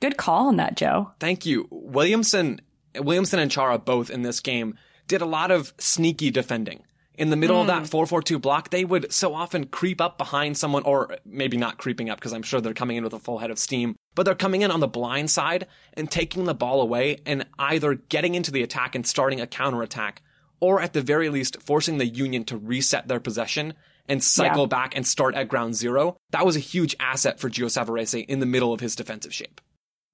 good 0.00 0.16
call 0.16 0.48
on 0.48 0.56
that, 0.56 0.76
Joe. 0.76 1.12
Thank 1.20 1.46
you. 1.46 1.68
Williamson, 1.70 2.60
Williamson 2.98 3.38
and 3.38 3.50
Chara 3.50 3.78
both 3.78 4.10
in 4.10 4.22
this 4.22 4.40
game 4.40 4.76
did 5.06 5.22
a 5.22 5.26
lot 5.26 5.50
of 5.50 5.72
sneaky 5.78 6.30
defending. 6.30 6.84
In 7.20 7.28
the 7.28 7.36
middle 7.36 7.58
mm. 7.58 7.62
of 7.62 7.66
that 7.66 7.86
442 7.86 8.36
hmm. 8.36 8.40
block, 8.40 8.70
they 8.70 8.82
would 8.82 9.12
so 9.12 9.34
often 9.34 9.66
creep 9.66 10.00
up 10.00 10.16
behind 10.16 10.56
someone, 10.56 10.84
or 10.84 11.18
maybe 11.26 11.58
not 11.58 11.76
creeping 11.76 12.08
up 12.08 12.18
because 12.18 12.32
I'm 12.32 12.42
sure 12.42 12.62
they're 12.62 12.72
coming 12.72 12.96
in 12.96 13.04
with 13.04 13.12
a 13.12 13.18
full 13.18 13.38
head 13.38 13.50
of 13.50 13.58
steam, 13.58 13.94
but 14.14 14.22
they're 14.22 14.34
coming 14.34 14.62
in 14.62 14.70
on 14.70 14.80
the 14.80 14.88
blind 14.88 15.30
side 15.30 15.66
and 15.92 16.10
taking 16.10 16.44
the 16.44 16.54
ball 16.54 16.80
away 16.80 17.18
and 17.26 17.44
either 17.58 17.94
getting 17.94 18.34
into 18.34 18.50
the 18.50 18.62
attack 18.62 18.94
and 18.94 19.06
starting 19.06 19.38
a 19.38 19.46
counterattack, 19.46 20.22
or 20.60 20.80
at 20.80 20.94
the 20.94 21.02
very 21.02 21.28
least 21.28 21.60
forcing 21.60 21.98
the 21.98 22.06
Union 22.06 22.44
to 22.44 22.56
reset 22.56 23.06
their 23.06 23.20
possession 23.20 23.74
and 24.10 24.22
cycle 24.22 24.64
yeah. 24.64 24.66
back 24.66 24.96
and 24.96 25.06
start 25.06 25.34
at 25.34 25.48
ground 25.48 25.74
zero. 25.74 26.16
That 26.32 26.44
was 26.44 26.56
a 26.56 26.60
huge 26.60 26.94
asset 27.00 27.40
for 27.40 27.48
Gio 27.48 27.66
Savarese 27.66 28.26
in 28.26 28.40
the 28.40 28.46
middle 28.46 28.74
of 28.74 28.80
his 28.80 28.94
defensive 28.94 29.32
shape. 29.32 29.60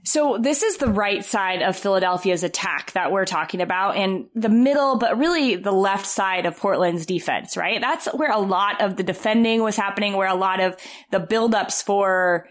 So 0.05 0.39
this 0.41 0.63
is 0.63 0.77
the 0.77 0.87
right 0.87 1.25
side 1.25 1.63
of 1.63 1.77
Philadelphia's 1.77 2.45
attack 2.45 2.93
that 2.93 3.11
we're 3.11 3.25
talking 3.25 3.61
about 3.61 3.97
and 3.97 4.27
the 4.37 4.49
middle, 4.49 4.99
but 4.99 5.19
really 5.19 5.57
the 5.57 5.73
left 5.73 6.07
side 6.07 6.47
of 6.47 6.57
Portland's 6.57 7.07
defense, 7.07 7.57
right? 7.57 7.81
That's 7.81 8.07
where 8.15 8.31
a 8.31 8.39
lot 8.39 8.81
of 8.81 8.97
the 8.97 9.03
defending 9.03 9.63
was 9.63 9.75
happening, 9.75 10.17
where 10.17 10.29
a 10.29 10.37
lot 10.37 10.61
of 10.61 10.77
the 11.11 11.19
buildups 11.19 11.83
for 11.83 12.49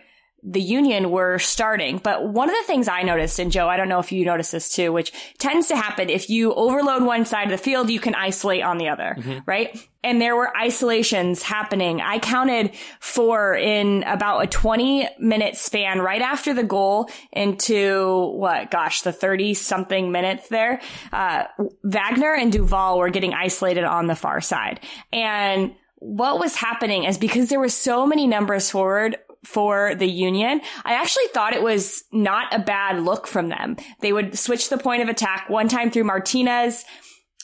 the 0.48 0.62
union 0.62 1.10
were 1.10 1.40
starting. 1.40 1.98
But 1.98 2.28
one 2.28 2.50
of 2.50 2.56
the 2.56 2.68
things 2.68 2.88
I 2.88 3.02
noticed, 3.02 3.40
and 3.40 3.52
Joe, 3.52 3.68
I 3.68 3.78
don't 3.78 3.90
know 3.90 4.00
if 4.00 4.12
you 4.12 4.24
noticed 4.26 4.52
this 4.52 4.70
too, 4.70 4.94
which 4.94 5.12
tends 5.40 5.68
to 5.70 5.76
happen 5.76 6.10
if 6.10 6.30
you 6.30 6.54
overload 6.54 7.04
one 7.04 7.26
side 7.26 7.46
of 7.46 7.52
the 7.52 7.58
field, 7.58 7.90
you 7.90 8.00
can 8.00 8.14
isolate 8.14 8.64
on 8.64 8.78
the 8.78 8.90
other, 8.90 9.16
mm-hmm. 9.18 9.40
right? 9.48 9.76
And 10.04 10.22
there 10.22 10.36
were 10.36 10.56
isolations 10.56 11.42
happening. 11.42 12.00
I 12.00 12.20
counted 12.20 12.76
four 13.00 13.56
in 13.56 14.04
about 14.04 14.44
a 14.44 14.48
20 14.48 15.10
minute 15.18 15.58
span 15.58 16.00
right 16.00 16.22
after 16.22 16.54
the 16.54 16.64
goal 16.64 17.10
into 17.32 18.32
what, 18.36 18.70
gosh, 18.70 19.02
the 19.02 19.12
30 19.12 19.56
something 19.56 20.12
minutes 20.12 20.48
there. 20.50 20.80
Uh, 21.12 21.46
Wagner 21.84 22.36
and 22.36 22.52
Duval 22.52 23.00
were 23.00 23.10
getting 23.10 23.34
isolated 23.34 23.84
on 23.84 24.06
the 24.06 24.16
far 24.16 24.42
side. 24.42 24.80
And 25.12 25.74
what 26.06 26.40
was 26.40 26.56
happening 26.56 27.06
is 27.06 27.18
because 27.18 27.50
there 27.50 27.60
were 27.60 27.70
so 27.70 28.06
many 28.06 28.28
numbers 28.28 28.70
forward, 28.70 29.18
for 29.46 29.96
the 29.96 30.08
Union, 30.08 30.62
I 30.84 30.94
actually 30.94 31.28
thought 31.28 31.54
it 31.54 31.64
was 31.64 32.04
not 32.12 32.54
a 32.54 32.60
bad 32.60 33.02
look 33.02 33.28
from 33.28 33.50
them. 33.50 33.78
They 34.02 34.12
would 34.12 34.38
switch 34.38 34.70
the 34.70 34.78
point 34.78 35.04
of 35.04 35.10
attack 35.10 35.50
one 35.50 35.68
time 35.68 35.92
through 35.92 36.06
Martinez 36.06 36.84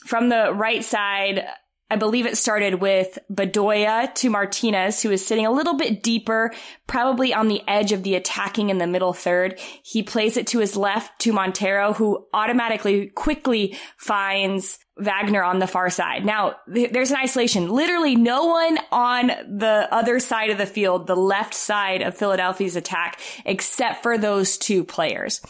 from 0.05 0.29
the 0.29 0.51
right 0.53 0.83
side. 0.83 1.45
I 1.91 1.97
believe 1.97 2.25
it 2.25 2.37
started 2.37 2.75
with 2.75 3.19
Bedoya 3.29 4.15
to 4.15 4.29
Martinez, 4.29 5.01
who 5.01 5.11
is 5.11 5.25
sitting 5.25 5.45
a 5.45 5.51
little 5.51 5.73
bit 5.73 6.01
deeper, 6.01 6.53
probably 6.87 7.33
on 7.33 7.49
the 7.49 7.61
edge 7.67 7.91
of 7.91 8.03
the 8.03 8.15
attacking 8.15 8.69
in 8.69 8.77
the 8.77 8.87
middle 8.87 9.11
third. 9.11 9.59
He 9.83 10.01
plays 10.01 10.37
it 10.37 10.47
to 10.47 10.59
his 10.59 10.77
left 10.77 11.19
to 11.19 11.33
Monteiro, 11.33 11.93
who 11.93 12.25
automatically 12.33 13.07
quickly 13.07 13.77
finds 13.97 14.79
Wagner 14.97 15.43
on 15.43 15.59
the 15.59 15.67
far 15.67 15.89
side. 15.89 16.23
Now, 16.23 16.55
th- 16.73 16.93
there's 16.93 17.11
an 17.11 17.17
isolation. 17.17 17.67
Literally 17.67 18.15
no 18.15 18.45
one 18.45 18.79
on 18.93 19.27
the 19.27 19.89
other 19.91 20.21
side 20.21 20.49
of 20.49 20.57
the 20.57 20.65
field, 20.65 21.07
the 21.07 21.15
left 21.17 21.53
side 21.53 22.03
of 22.03 22.15
Philadelphia's 22.15 22.77
attack, 22.77 23.19
except 23.43 24.01
for 24.01 24.17
those 24.17 24.57
two 24.57 24.85
players. 24.85 25.41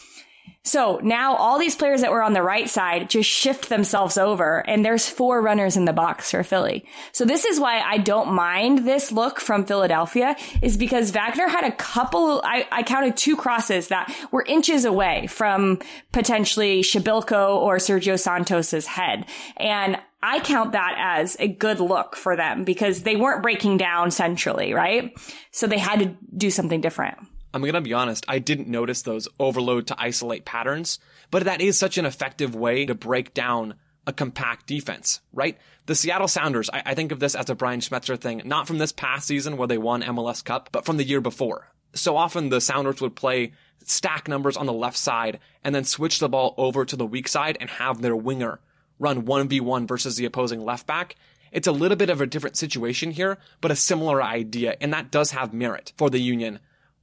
So 0.63 0.99
now 1.01 1.35
all 1.35 1.57
these 1.57 1.75
players 1.75 2.01
that 2.01 2.11
were 2.11 2.21
on 2.21 2.33
the 2.33 2.43
right 2.43 2.69
side 2.69 3.09
just 3.09 3.27
shift 3.27 3.69
themselves 3.69 4.15
over 4.15 4.59
and 4.67 4.85
there's 4.85 5.09
four 5.09 5.41
runners 5.41 5.75
in 5.75 5.85
the 5.85 5.93
box 5.93 6.29
for 6.31 6.43
Philly. 6.43 6.85
So 7.13 7.25
this 7.25 7.45
is 7.45 7.59
why 7.59 7.79
I 7.79 7.97
don't 7.97 8.33
mind 8.33 8.85
this 8.85 9.11
look 9.11 9.39
from 9.39 9.65
Philadelphia 9.65 10.35
is 10.61 10.77
because 10.77 11.09
Wagner 11.11 11.47
had 11.47 11.63
a 11.63 11.71
couple, 11.71 12.41
I, 12.43 12.67
I 12.71 12.83
counted 12.83 13.17
two 13.17 13.35
crosses 13.35 13.87
that 13.87 14.15
were 14.31 14.43
inches 14.43 14.85
away 14.85 15.25
from 15.27 15.79
potentially 16.11 16.81
Przybylko 16.81 17.55
or 17.55 17.77
Sergio 17.77 18.19
Santos's 18.19 18.85
head. 18.85 19.25
And 19.57 19.97
I 20.21 20.41
count 20.41 20.73
that 20.73 20.95
as 20.99 21.35
a 21.39 21.47
good 21.47 21.79
look 21.79 22.15
for 22.15 22.35
them 22.35 22.65
because 22.65 23.01
they 23.01 23.15
weren't 23.15 23.41
breaking 23.41 23.77
down 23.77 24.11
centrally, 24.11 24.73
right? 24.73 25.17
So 25.49 25.65
they 25.65 25.79
had 25.79 25.99
to 26.01 26.15
do 26.37 26.51
something 26.51 26.81
different. 26.81 27.17
I'm 27.53 27.61
going 27.61 27.73
to 27.73 27.81
be 27.81 27.93
honest, 27.93 28.25
I 28.27 28.39
didn't 28.39 28.67
notice 28.67 29.01
those 29.01 29.27
overload 29.39 29.87
to 29.87 30.01
isolate 30.01 30.45
patterns, 30.45 30.99
but 31.29 31.43
that 31.43 31.61
is 31.61 31.77
such 31.77 31.97
an 31.97 32.05
effective 32.05 32.55
way 32.55 32.85
to 32.85 32.95
break 32.95 33.33
down 33.33 33.75
a 34.07 34.13
compact 34.13 34.67
defense, 34.67 35.21
right? 35.33 35.57
The 35.85 35.95
Seattle 35.95 36.27
Sounders, 36.27 36.69
I, 36.71 36.81
I, 36.87 36.95
think 36.95 37.11
of 37.11 37.19
this 37.19 37.35
as 37.35 37.49
a 37.49 37.55
Brian 37.55 37.81
Schmetzer 37.81 38.19
thing, 38.19 38.41
not 38.45 38.67
from 38.67 38.79
this 38.79 38.91
past 38.91 39.27
season 39.27 39.57
where 39.57 39.67
they 39.67 39.77
won 39.77 40.01
MLS 40.01 40.43
Cup, 40.43 40.69
but 40.71 40.85
from 40.85 40.97
the 40.97 41.03
year 41.03 41.21
before. 41.21 41.67
So 41.93 42.17
often 42.17 42.49
the 42.49 42.61
Sounders 42.61 43.01
would 43.01 43.15
play 43.15 43.51
stack 43.83 44.27
numbers 44.27 44.57
on 44.57 44.65
the 44.65 44.73
left 44.73 44.97
side 44.97 45.39
and 45.63 45.75
then 45.75 45.83
switch 45.83 46.19
the 46.19 46.29
ball 46.29 46.55
over 46.57 46.85
to 46.85 46.95
the 46.95 47.05
weak 47.05 47.27
side 47.27 47.57
and 47.59 47.69
have 47.69 48.01
their 48.01 48.15
winger 48.15 48.59
run 48.97 49.23
1v1 49.23 49.87
versus 49.87 50.15
the 50.15 50.25
opposing 50.25 50.63
left 50.63 50.87
back. 50.87 51.15
It's 51.51 51.67
a 51.67 51.71
little 51.71 51.97
bit 51.97 52.09
of 52.09 52.21
a 52.21 52.27
different 52.27 52.55
situation 52.55 53.11
here, 53.11 53.37
but 53.59 53.71
a 53.71 53.75
similar 53.75 54.23
idea, 54.23 54.77
and 54.79 54.93
that 54.93 55.11
does 55.11 55.31
have 55.31 55.53
merit 55.53 55.91
for 55.97 56.09
the 56.09 56.19
Union 56.19 56.59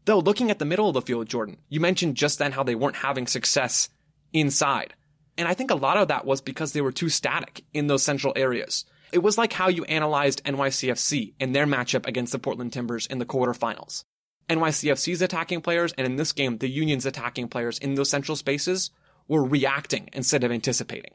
Though 0.09 0.21
looking 0.21 0.51
at 0.51 0.59
the 0.59 0.65
middle 0.65 0.89
of 0.89 0.95
the 0.95 1.03
field, 1.03 1.29
Jordan, 1.29 1.59
you 1.69 1.81
mentioned 1.81 2.17
just 2.17 2.39
then 2.39 2.53
how 2.53 2.63
they 2.63 2.75
weren't 2.75 2.97
having 2.97 3.27
success 3.27 3.91
inside. 4.33 4.95
And 5.37 5.47
I 5.47 5.53
think 5.53 5.71
a 5.71 5.75
lot 5.75 5.99
of 5.99 6.09
that 6.09 6.25
was 6.25 6.41
because 6.41 6.73
they 6.73 6.81
were 6.81 6.93
too 6.93 7.11
static 7.11 7.63
in 7.75 7.89
those 7.89 8.05
central 8.05 8.33
areas. 8.35 8.87
It 9.13 9.19
was 9.19 9.37
like 9.37 9.53
how 9.53 9.69
you 9.69 9.85
analyzed 9.85 10.43
NYCFC 10.45 11.35
in 11.39 11.53
their 11.53 11.67
matchup 11.67 12.07
against 12.07 12.33
the 12.33 12.39
Portland 12.39 12.73
Timbers 12.73 13.05
in 13.05 13.19
the 13.19 13.27
quarterfinals. 13.27 14.05
NYCFC's 14.49 15.21
attacking 15.21 15.61
players, 15.61 15.93
and 15.99 16.07
in 16.07 16.17
this 16.17 16.33
game, 16.33 16.57
the 16.57 16.71
Union's 16.71 17.05
attacking 17.05 17.49
players 17.49 17.79
in 17.79 17.95
those 17.95 18.09
central 18.09 18.35
spaces 18.35 18.91
were 19.29 19.45
reacting 19.45 20.09
instead 20.15 20.43
of 20.43 20.51
anticipating. 20.51 21.13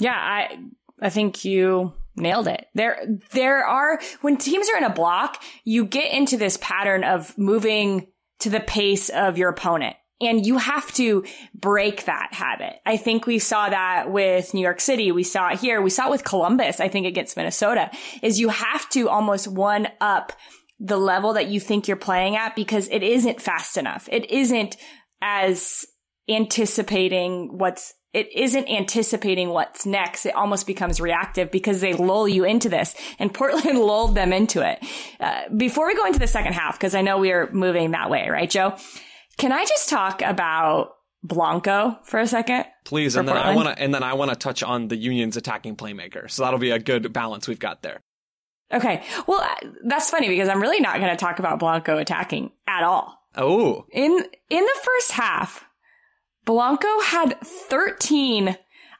Yeah, 0.00 0.16
I 0.16 0.58
I 1.00 1.10
think 1.10 1.44
you 1.44 1.92
nailed 2.16 2.48
it. 2.48 2.66
There 2.74 3.06
there 3.30 3.64
are 3.64 4.00
when 4.20 4.36
teams 4.36 4.68
are 4.68 4.78
in 4.78 4.82
a 4.82 4.90
block, 4.90 5.40
you 5.62 5.84
get 5.84 6.12
into 6.12 6.36
this 6.36 6.56
pattern 6.56 7.04
of 7.04 7.38
moving 7.38 8.08
to 8.42 8.50
the 8.50 8.60
pace 8.60 9.08
of 9.08 9.38
your 9.38 9.48
opponent. 9.48 9.96
And 10.20 10.46
you 10.46 10.58
have 10.58 10.92
to 10.94 11.24
break 11.52 12.04
that 12.04 12.32
habit. 12.32 12.74
I 12.86 12.96
think 12.96 13.26
we 13.26 13.40
saw 13.40 13.68
that 13.68 14.12
with 14.12 14.54
New 14.54 14.60
York 14.60 14.80
City. 14.80 15.10
We 15.10 15.24
saw 15.24 15.50
it 15.50 15.58
here. 15.58 15.82
We 15.82 15.90
saw 15.90 16.06
it 16.06 16.12
with 16.12 16.24
Columbus, 16.24 16.78
I 16.78 16.86
think 16.88 17.06
against 17.06 17.36
Minnesota, 17.36 17.90
is 18.22 18.38
you 18.38 18.50
have 18.50 18.88
to 18.90 19.08
almost 19.08 19.48
one 19.48 19.88
up 20.00 20.32
the 20.78 20.96
level 20.96 21.32
that 21.32 21.48
you 21.48 21.58
think 21.58 21.88
you're 21.88 21.96
playing 21.96 22.36
at 22.36 22.54
because 22.54 22.88
it 22.88 23.02
isn't 23.02 23.40
fast 23.40 23.76
enough. 23.76 24.08
It 24.12 24.30
isn't 24.30 24.76
as 25.20 25.84
anticipating 26.28 27.58
what's 27.58 27.94
it 28.12 28.30
isn't 28.34 28.68
anticipating 28.68 29.50
what's 29.50 29.86
next. 29.86 30.26
It 30.26 30.34
almost 30.34 30.66
becomes 30.66 31.00
reactive 31.00 31.50
because 31.50 31.80
they 31.80 31.94
lull 31.94 32.28
you 32.28 32.44
into 32.44 32.68
this 32.68 32.94
and 33.18 33.32
Portland 33.32 33.78
lulled 33.78 34.14
them 34.14 34.32
into 34.32 34.60
it. 34.60 34.84
Uh, 35.18 35.48
before 35.56 35.86
we 35.86 35.94
go 35.94 36.04
into 36.04 36.18
the 36.18 36.26
second 36.26 36.52
half, 36.52 36.78
because 36.78 36.94
I 36.94 37.00
know 37.00 37.18
we 37.18 37.32
are 37.32 37.50
moving 37.52 37.92
that 37.92 38.10
way, 38.10 38.28
right, 38.28 38.50
Joe? 38.50 38.76
Can 39.38 39.50
I 39.50 39.64
just 39.64 39.88
talk 39.88 40.20
about 40.20 40.96
Blanco 41.22 41.98
for 42.04 42.20
a 42.20 42.26
second? 42.26 42.66
Please. 42.84 43.16
And 43.16 43.26
then 43.26 43.36
Portland? 43.36 43.58
I 43.58 43.64
want 43.64 43.76
to, 43.76 43.82
and 43.82 43.94
then 43.94 44.02
I 44.02 44.12
want 44.14 44.30
to 44.30 44.36
touch 44.36 44.62
on 44.62 44.88
the 44.88 44.96
Union's 44.96 45.36
attacking 45.36 45.76
playmaker. 45.76 46.30
So 46.30 46.42
that'll 46.42 46.58
be 46.58 46.70
a 46.70 46.78
good 46.78 47.12
balance 47.12 47.48
we've 47.48 47.58
got 47.58 47.82
there. 47.82 48.00
Okay. 48.72 49.02
Well, 49.26 49.40
uh, 49.40 49.68
that's 49.84 50.10
funny 50.10 50.28
because 50.28 50.48
I'm 50.48 50.60
really 50.60 50.80
not 50.80 50.98
going 50.98 51.10
to 51.10 51.16
talk 51.16 51.38
about 51.38 51.58
Blanco 51.58 51.98
attacking 51.98 52.50
at 52.66 52.82
all. 52.82 53.18
Oh. 53.36 53.86
In, 53.90 54.12
in 54.12 54.64
the 54.64 54.80
first 54.82 55.12
half, 55.12 55.64
Blanco 56.44 57.00
had 57.00 57.40
13 57.40 58.56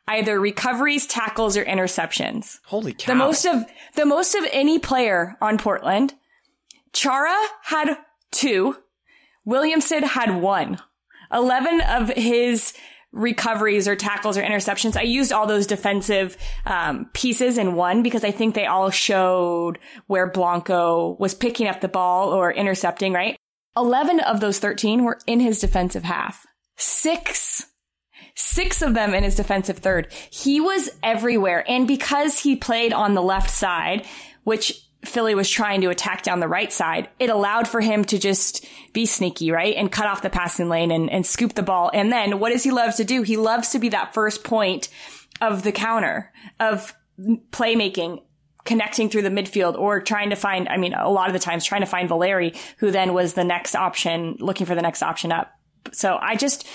either 0.08 0.40
recoveries, 0.40 1.06
tackles, 1.06 1.56
or 1.56 1.64
interceptions. 1.64 2.58
Holy 2.64 2.92
cow. 2.92 3.12
The 3.12 3.14
most 3.16 3.44
of, 3.44 3.64
the 3.94 4.06
most 4.06 4.34
of 4.34 4.44
any 4.50 4.78
player 4.78 5.36
on 5.40 5.58
Portland. 5.58 6.14
Chara 6.92 7.36
had 7.62 7.96
two. 8.30 8.76
Williamson 9.44 10.02
had 10.02 10.40
one. 10.40 10.78
11 11.32 11.80
of 11.80 12.08
his 12.10 12.74
recoveries 13.12 13.86
or 13.86 13.96
tackles 13.96 14.36
or 14.36 14.42
interceptions. 14.42 14.96
I 14.96 15.02
used 15.02 15.32
all 15.32 15.46
those 15.46 15.66
defensive 15.66 16.36
um, 16.66 17.10
pieces 17.12 17.58
in 17.58 17.74
one 17.74 18.02
because 18.02 18.24
I 18.24 18.30
think 18.30 18.54
they 18.54 18.66
all 18.66 18.90
showed 18.90 19.78
where 20.06 20.30
Blanco 20.30 21.16
was 21.18 21.34
picking 21.34 21.66
up 21.66 21.80
the 21.80 21.88
ball 21.88 22.30
or 22.30 22.52
intercepting, 22.52 23.12
right? 23.12 23.36
11 23.76 24.20
of 24.20 24.40
those 24.40 24.58
13 24.58 25.04
were 25.04 25.18
in 25.26 25.40
his 25.40 25.58
defensive 25.58 26.04
half. 26.04 26.46
Six 26.82 27.66
six 28.34 28.82
of 28.82 28.94
them 28.94 29.14
in 29.14 29.22
his 29.22 29.36
defensive 29.36 29.78
third. 29.78 30.12
He 30.30 30.60
was 30.60 30.90
everywhere. 31.02 31.64
And 31.68 31.86
because 31.86 32.38
he 32.38 32.56
played 32.56 32.92
on 32.92 33.14
the 33.14 33.22
left 33.22 33.50
side, 33.50 34.06
which 34.44 34.80
Philly 35.04 35.34
was 35.34 35.50
trying 35.50 35.80
to 35.82 35.90
attack 35.90 36.22
down 36.22 36.40
the 36.40 36.48
right 36.48 36.72
side, 36.72 37.08
it 37.18 37.30
allowed 37.30 37.68
for 37.68 37.80
him 37.80 38.04
to 38.06 38.18
just 38.18 38.66
be 38.92 39.06
sneaky, 39.06 39.50
right? 39.50 39.76
And 39.76 39.92
cut 39.92 40.06
off 40.06 40.22
the 40.22 40.30
passing 40.30 40.68
lane 40.68 40.90
and, 40.90 41.10
and 41.10 41.26
scoop 41.26 41.54
the 41.54 41.62
ball. 41.62 41.90
And 41.92 42.12
then 42.12 42.38
what 42.38 42.52
does 42.52 42.62
he 42.62 42.70
love 42.70 42.96
to 42.96 43.04
do? 43.04 43.22
He 43.22 43.36
loves 43.36 43.70
to 43.70 43.78
be 43.78 43.90
that 43.90 44.14
first 44.14 44.44
point 44.44 44.88
of 45.40 45.62
the 45.62 45.72
counter 45.72 46.32
of 46.58 46.94
playmaking 47.50 48.22
connecting 48.64 49.10
through 49.10 49.22
the 49.22 49.28
midfield 49.28 49.76
or 49.76 50.00
trying 50.00 50.30
to 50.30 50.36
find, 50.36 50.68
I 50.68 50.76
mean, 50.76 50.94
a 50.94 51.10
lot 51.10 51.26
of 51.26 51.32
the 51.32 51.40
times 51.40 51.64
trying 51.64 51.80
to 51.80 51.86
find 51.86 52.08
Valeri, 52.08 52.54
who 52.78 52.92
then 52.92 53.12
was 53.12 53.34
the 53.34 53.42
next 53.42 53.74
option, 53.74 54.36
looking 54.38 54.66
for 54.66 54.76
the 54.76 54.82
next 54.82 55.02
option 55.02 55.32
up. 55.32 55.52
So 55.92 56.18
I 56.20 56.36
just, 56.36 56.66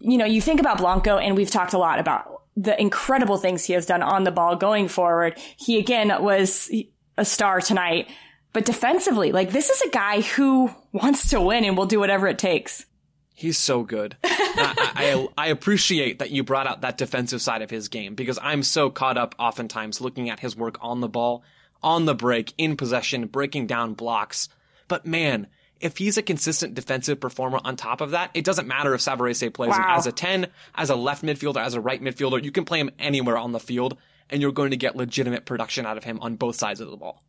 you 0.00 0.18
know, 0.18 0.24
you 0.24 0.40
think 0.40 0.60
about 0.60 0.78
Blanco 0.78 1.18
and 1.18 1.36
we've 1.36 1.50
talked 1.50 1.72
a 1.72 1.78
lot 1.78 1.98
about 1.98 2.42
the 2.56 2.78
incredible 2.80 3.38
things 3.38 3.64
he 3.64 3.72
has 3.72 3.86
done 3.86 4.02
on 4.02 4.24
the 4.24 4.30
ball 4.30 4.56
going 4.56 4.88
forward. 4.88 5.38
He 5.56 5.78
again 5.78 6.12
was 6.22 6.70
a 7.16 7.24
star 7.24 7.60
tonight, 7.60 8.08
but 8.52 8.64
defensively, 8.64 9.32
like 9.32 9.50
this 9.50 9.70
is 9.70 9.80
a 9.82 9.90
guy 9.90 10.20
who 10.20 10.70
wants 10.92 11.30
to 11.30 11.40
win 11.40 11.64
and 11.64 11.76
will 11.76 11.86
do 11.86 12.00
whatever 12.00 12.26
it 12.26 12.38
takes. 12.38 12.86
He's 13.34 13.56
so 13.56 13.84
good. 13.84 14.16
I, 14.24 15.28
I, 15.36 15.44
I, 15.46 15.46
appreciate 15.48 16.18
that 16.18 16.30
you 16.30 16.44
brought 16.44 16.66
out 16.66 16.82
that 16.82 16.98
defensive 16.98 17.40
side 17.40 17.62
of 17.62 17.70
his 17.70 17.88
game 17.88 18.14
because 18.14 18.38
I'm 18.42 18.62
so 18.62 18.90
caught 18.90 19.16
up 19.16 19.34
oftentimes 19.38 20.02
looking 20.02 20.28
at 20.28 20.40
his 20.40 20.54
work 20.54 20.76
on 20.82 21.00
the 21.00 21.08
ball, 21.08 21.42
on 21.82 22.04
the 22.04 22.14
break, 22.14 22.52
in 22.58 22.76
possession, 22.76 23.28
breaking 23.28 23.66
down 23.66 23.94
blocks. 23.94 24.50
But 24.88 25.06
man, 25.06 25.46
if 25.80 25.96
he's 25.96 26.16
a 26.16 26.22
consistent 26.22 26.74
defensive 26.74 27.20
performer 27.20 27.58
on 27.64 27.76
top 27.76 28.00
of 28.00 28.12
that, 28.12 28.30
it 28.34 28.44
doesn't 28.44 28.68
matter 28.68 28.94
if 28.94 29.00
Savarese 29.00 29.52
plays 29.52 29.70
wow. 29.70 29.76
him 29.76 29.84
as 29.98 30.06
a 30.06 30.12
10, 30.12 30.46
as 30.74 30.90
a 30.90 30.96
left 30.96 31.22
midfielder, 31.22 31.60
as 31.64 31.74
a 31.74 31.80
right 31.80 32.00
midfielder. 32.00 32.42
You 32.42 32.52
can 32.52 32.64
play 32.64 32.78
him 32.78 32.90
anywhere 32.98 33.38
on 33.38 33.52
the 33.52 33.60
field 33.60 33.96
and 34.28 34.40
you're 34.40 34.52
going 34.52 34.70
to 34.70 34.76
get 34.76 34.96
legitimate 34.96 35.44
production 35.44 35.86
out 35.86 35.96
of 35.96 36.04
him 36.04 36.18
on 36.20 36.36
both 36.36 36.56
sides 36.56 36.80
of 36.80 36.90
the 36.90 36.96
ball. 36.96 37.22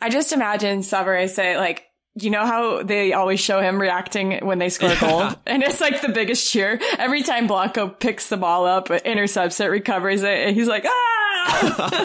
I 0.00 0.08
just 0.10 0.32
imagine 0.32 0.80
Savarese 0.80 1.56
like, 1.56 1.84
you 2.14 2.30
know 2.30 2.46
how 2.46 2.82
they 2.82 3.12
always 3.12 3.38
show 3.40 3.60
him 3.60 3.80
reacting 3.80 4.38
when 4.44 4.58
they 4.58 4.70
score 4.70 4.90
a 4.90 4.98
goal? 4.98 5.30
And 5.46 5.62
it's 5.62 5.80
like 5.80 6.00
the 6.00 6.08
biggest 6.08 6.50
cheer. 6.50 6.80
Every 6.98 7.22
time 7.22 7.46
Blanco 7.46 7.88
picks 7.88 8.28
the 8.28 8.36
ball 8.36 8.66
up, 8.66 8.90
intercepts 8.90 9.60
it, 9.60 9.66
recovers 9.66 10.22
it, 10.22 10.38
and 10.46 10.56
he's 10.56 10.66
like, 10.66 10.84
ah! 10.86 12.04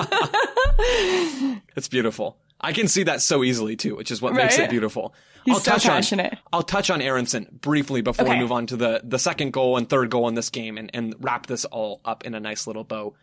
it's 1.76 1.88
beautiful. 1.88 2.38
I 2.60 2.72
can 2.74 2.88
see 2.88 3.04
that 3.04 3.22
so 3.22 3.44
easily 3.44 3.76
too, 3.76 3.96
which 3.96 4.12
is 4.12 4.22
what 4.22 4.34
right? 4.34 4.44
makes 4.44 4.58
it 4.58 4.70
beautiful. 4.70 5.14
He's 5.46 5.56
I'll 5.56 5.62
so 5.62 5.72
touch 5.72 5.84
passionate. 5.86 6.34
On, 6.34 6.40
I'll 6.54 6.64
touch 6.64 6.90
on 6.90 7.02
Aaronson 7.02 7.48
briefly 7.52 8.02
before 8.02 8.26
okay. 8.26 8.36
we 8.36 8.40
move 8.40 8.52
on 8.52 8.68
to 8.68 8.78
the, 8.78 9.02
the 9.04 9.20
second 9.20 9.54
goal 9.54 9.78
and 9.78 9.90
third 9.90 10.10
goal 10.10 10.28
in 10.28 10.36
this 10.36 10.50
game 10.50 10.78
and, 10.78 10.90
and 10.94 11.16
wrap 11.20 11.48
this 11.48 11.66
all 11.66 12.02
up 12.06 12.26
in 12.26 12.34
a 12.34 12.40
nice 12.40 12.68
little 12.68 12.84
bow. 12.84 13.16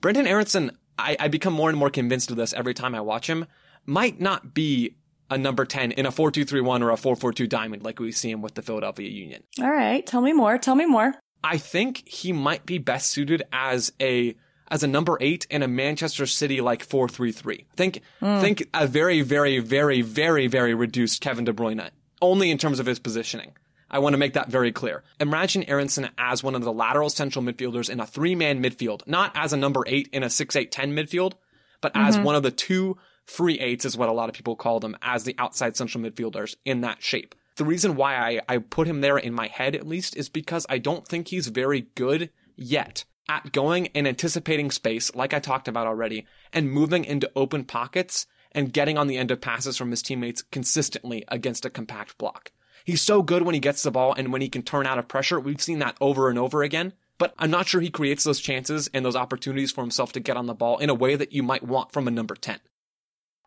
Brenden 0.00 0.26
Aaronson, 0.26 0.76
I, 0.98 1.16
I 1.20 1.28
become 1.28 1.52
more 1.52 1.68
and 1.68 1.78
more 1.78 1.90
convinced 1.90 2.30
of 2.30 2.36
this 2.36 2.52
every 2.52 2.74
time 2.74 2.94
I 2.94 3.00
watch 3.00 3.28
him, 3.28 3.46
might 3.86 4.20
not 4.20 4.54
be 4.54 4.96
a 5.30 5.38
number 5.38 5.64
10 5.64 5.92
in 5.92 6.06
a 6.06 6.10
4-2-3-1 6.10 6.82
or 6.82 6.90
a 6.90 6.94
4-4-2 6.94 7.48
diamond 7.48 7.84
like 7.84 8.00
we 8.00 8.10
see 8.12 8.30
him 8.30 8.42
with 8.42 8.54
the 8.54 8.62
Philadelphia 8.62 9.08
Union. 9.08 9.42
All 9.60 9.70
right. 9.70 10.04
Tell 10.04 10.20
me 10.20 10.32
more. 10.32 10.58
Tell 10.58 10.74
me 10.74 10.86
more. 10.86 11.14
I 11.42 11.56
think 11.56 12.06
he 12.08 12.32
might 12.32 12.66
be 12.66 12.78
best 12.78 13.10
suited 13.10 13.42
as 13.52 13.92
a 14.00 14.34
as 14.70 14.82
a 14.82 14.86
number 14.86 15.18
eight 15.20 15.46
in 15.50 15.62
a 15.62 15.68
Manchester 15.68 16.26
City 16.26 16.60
like 16.60 16.84
four 16.84 17.08
three 17.08 17.32
three. 17.32 17.66
Think 17.76 18.02
mm. 18.22 18.40
think 18.40 18.68
a 18.72 18.86
very 18.86 19.22
very 19.22 19.58
very 19.58 20.02
very 20.02 20.46
very 20.46 20.74
reduced 20.74 21.20
Kevin 21.20 21.44
De 21.44 21.52
Bruyne 21.52 21.90
only 22.22 22.50
in 22.50 22.58
terms 22.58 22.78
of 22.78 22.86
his 22.86 22.98
positioning. 22.98 23.52
I 23.90 23.98
want 23.98 24.12
to 24.14 24.18
make 24.18 24.34
that 24.34 24.48
very 24.48 24.70
clear. 24.70 25.02
Imagine 25.18 25.64
Aaronson 25.64 26.10
as 26.16 26.44
one 26.44 26.54
of 26.54 26.62
the 26.62 26.72
lateral 26.72 27.10
central 27.10 27.44
midfielders 27.44 27.90
in 27.90 27.98
a 27.98 28.06
three 28.06 28.34
man 28.34 28.62
midfield, 28.62 29.06
not 29.06 29.32
as 29.34 29.52
a 29.52 29.56
number 29.56 29.82
eight 29.86 30.08
in 30.12 30.22
a 30.22 30.30
six 30.30 30.54
eight 30.54 30.70
ten 30.70 30.92
midfield, 30.92 31.32
but 31.80 31.92
mm-hmm. 31.94 32.06
as 32.06 32.18
one 32.18 32.36
of 32.36 32.42
the 32.42 32.52
two 32.52 32.96
free 33.24 33.58
eights 33.58 33.84
is 33.84 33.96
what 33.96 34.08
a 34.08 34.12
lot 34.12 34.28
of 34.28 34.34
people 34.34 34.56
call 34.56 34.80
them 34.80 34.96
as 35.02 35.24
the 35.24 35.34
outside 35.38 35.76
central 35.76 36.02
midfielders 36.02 36.54
in 36.64 36.80
that 36.82 37.02
shape. 37.02 37.34
the 37.60 37.64
reason 37.64 37.94
why 37.94 38.16
I, 38.16 38.40
I 38.48 38.58
put 38.58 38.86
him 38.86 39.02
there 39.02 39.18
in 39.18 39.34
my 39.34 39.46
head 39.48 39.74
at 39.74 39.86
least 39.86 40.16
is 40.16 40.30
because 40.30 40.64
I 40.70 40.78
don't 40.78 41.06
think 41.06 41.28
he's 41.28 41.48
very 41.48 41.88
good 41.94 42.30
yet 42.56 43.04
at 43.30 43.52
going 43.52 43.86
and 43.94 44.08
anticipating 44.08 44.72
space, 44.72 45.14
like 45.14 45.32
I 45.32 45.38
talked 45.38 45.68
about 45.68 45.86
already, 45.86 46.26
and 46.52 46.70
moving 46.70 47.04
into 47.04 47.30
open 47.36 47.64
pockets 47.64 48.26
and 48.50 48.72
getting 48.72 48.98
on 48.98 49.06
the 49.06 49.16
end 49.16 49.30
of 49.30 49.40
passes 49.40 49.76
from 49.76 49.92
his 49.92 50.02
teammates 50.02 50.42
consistently 50.42 51.24
against 51.28 51.64
a 51.64 51.70
compact 51.70 52.18
block. 52.18 52.50
He's 52.84 53.00
so 53.00 53.22
good 53.22 53.42
when 53.42 53.54
he 53.54 53.60
gets 53.60 53.84
the 53.84 53.92
ball 53.92 54.14
and 54.14 54.32
when 54.32 54.42
he 54.42 54.48
can 54.48 54.62
turn 54.62 54.84
out 54.84 54.98
of 54.98 55.06
pressure. 55.06 55.38
We've 55.38 55.62
seen 55.62 55.78
that 55.78 55.96
over 56.00 56.28
and 56.28 56.38
over 56.38 56.64
again. 56.64 56.92
But 57.18 57.34
I'm 57.38 57.50
not 57.50 57.68
sure 57.68 57.80
he 57.80 57.90
creates 57.90 58.24
those 58.24 58.40
chances 58.40 58.88
and 58.92 59.04
those 59.04 59.14
opportunities 59.14 59.70
for 59.70 59.82
himself 59.82 60.10
to 60.12 60.20
get 60.20 60.36
on 60.36 60.46
the 60.46 60.54
ball 60.54 60.78
in 60.78 60.90
a 60.90 60.94
way 60.94 61.14
that 61.14 61.32
you 61.32 61.42
might 61.42 61.62
want 61.62 61.92
from 61.92 62.08
a 62.08 62.10
number 62.10 62.34
10. 62.34 62.58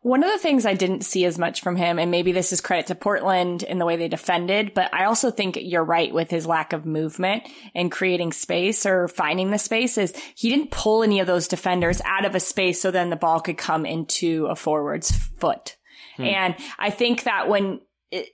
One 0.04 0.22
of 0.22 0.30
the 0.30 0.38
things 0.38 0.66
I 0.66 0.74
didn't 0.74 1.06
see 1.06 1.24
as 1.24 1.40
much 1.40 1.62
from 1.62 1.78
him, 1.78 1.98
and 1.98 2.12
maybe 2.12 2.34
this 2.34 2.52
is 2.52 2.60
credit 2.60 2.88
to 2.88 2.96
Portland 2.96 3.64
in 3.64 3.78
the 3.78 3.86
way 3.86 3.96
they 3.96 4.10
defended, 4.10 4.74
but 4.74 4.94
I 4.94 5.06
also 5.06 5.32
think 5.32 5.58
you're 5.62 5.84
right 5.84 6.14
with 6.14 6.30
his 6.30 6.46
lack 6.46 6.74
of 6.74 6.86
movement 6.86 7.44
and 7.74 7.90
creating 7.90 8.34
space 8.34 8.86
or 8.86 9.08
finding 9.08 9.50
the 9.50 9.58
space 9.58 9.98
is 9.98 10.14
he 10.36 10.50
didn't 10.50 10.72
pull 10.72 11.04
any 11.04 11.22
of 11.22 11.28
those 11.28 11.48
defenders 11.48 12.02
out 12.04 12.26
of 12.26 12.36
a 12.36 12.42
space 12.42 12.82
so 12.82 12.92
then 12.92 13.12
the 13.12 13.16
ball 13.16 13.40
could 13.40 13.58
come 13.58 13.86
into 13.86 14.48
a 14.48 14.58
forward's 14.58 15.10
foot. 15.10 15.78
Hmm. 16.18 16.24
And 16.24 16.56
I 16.78 16.90
think 16.90 17.24
that 17.24 17.48
when 17.48 17.80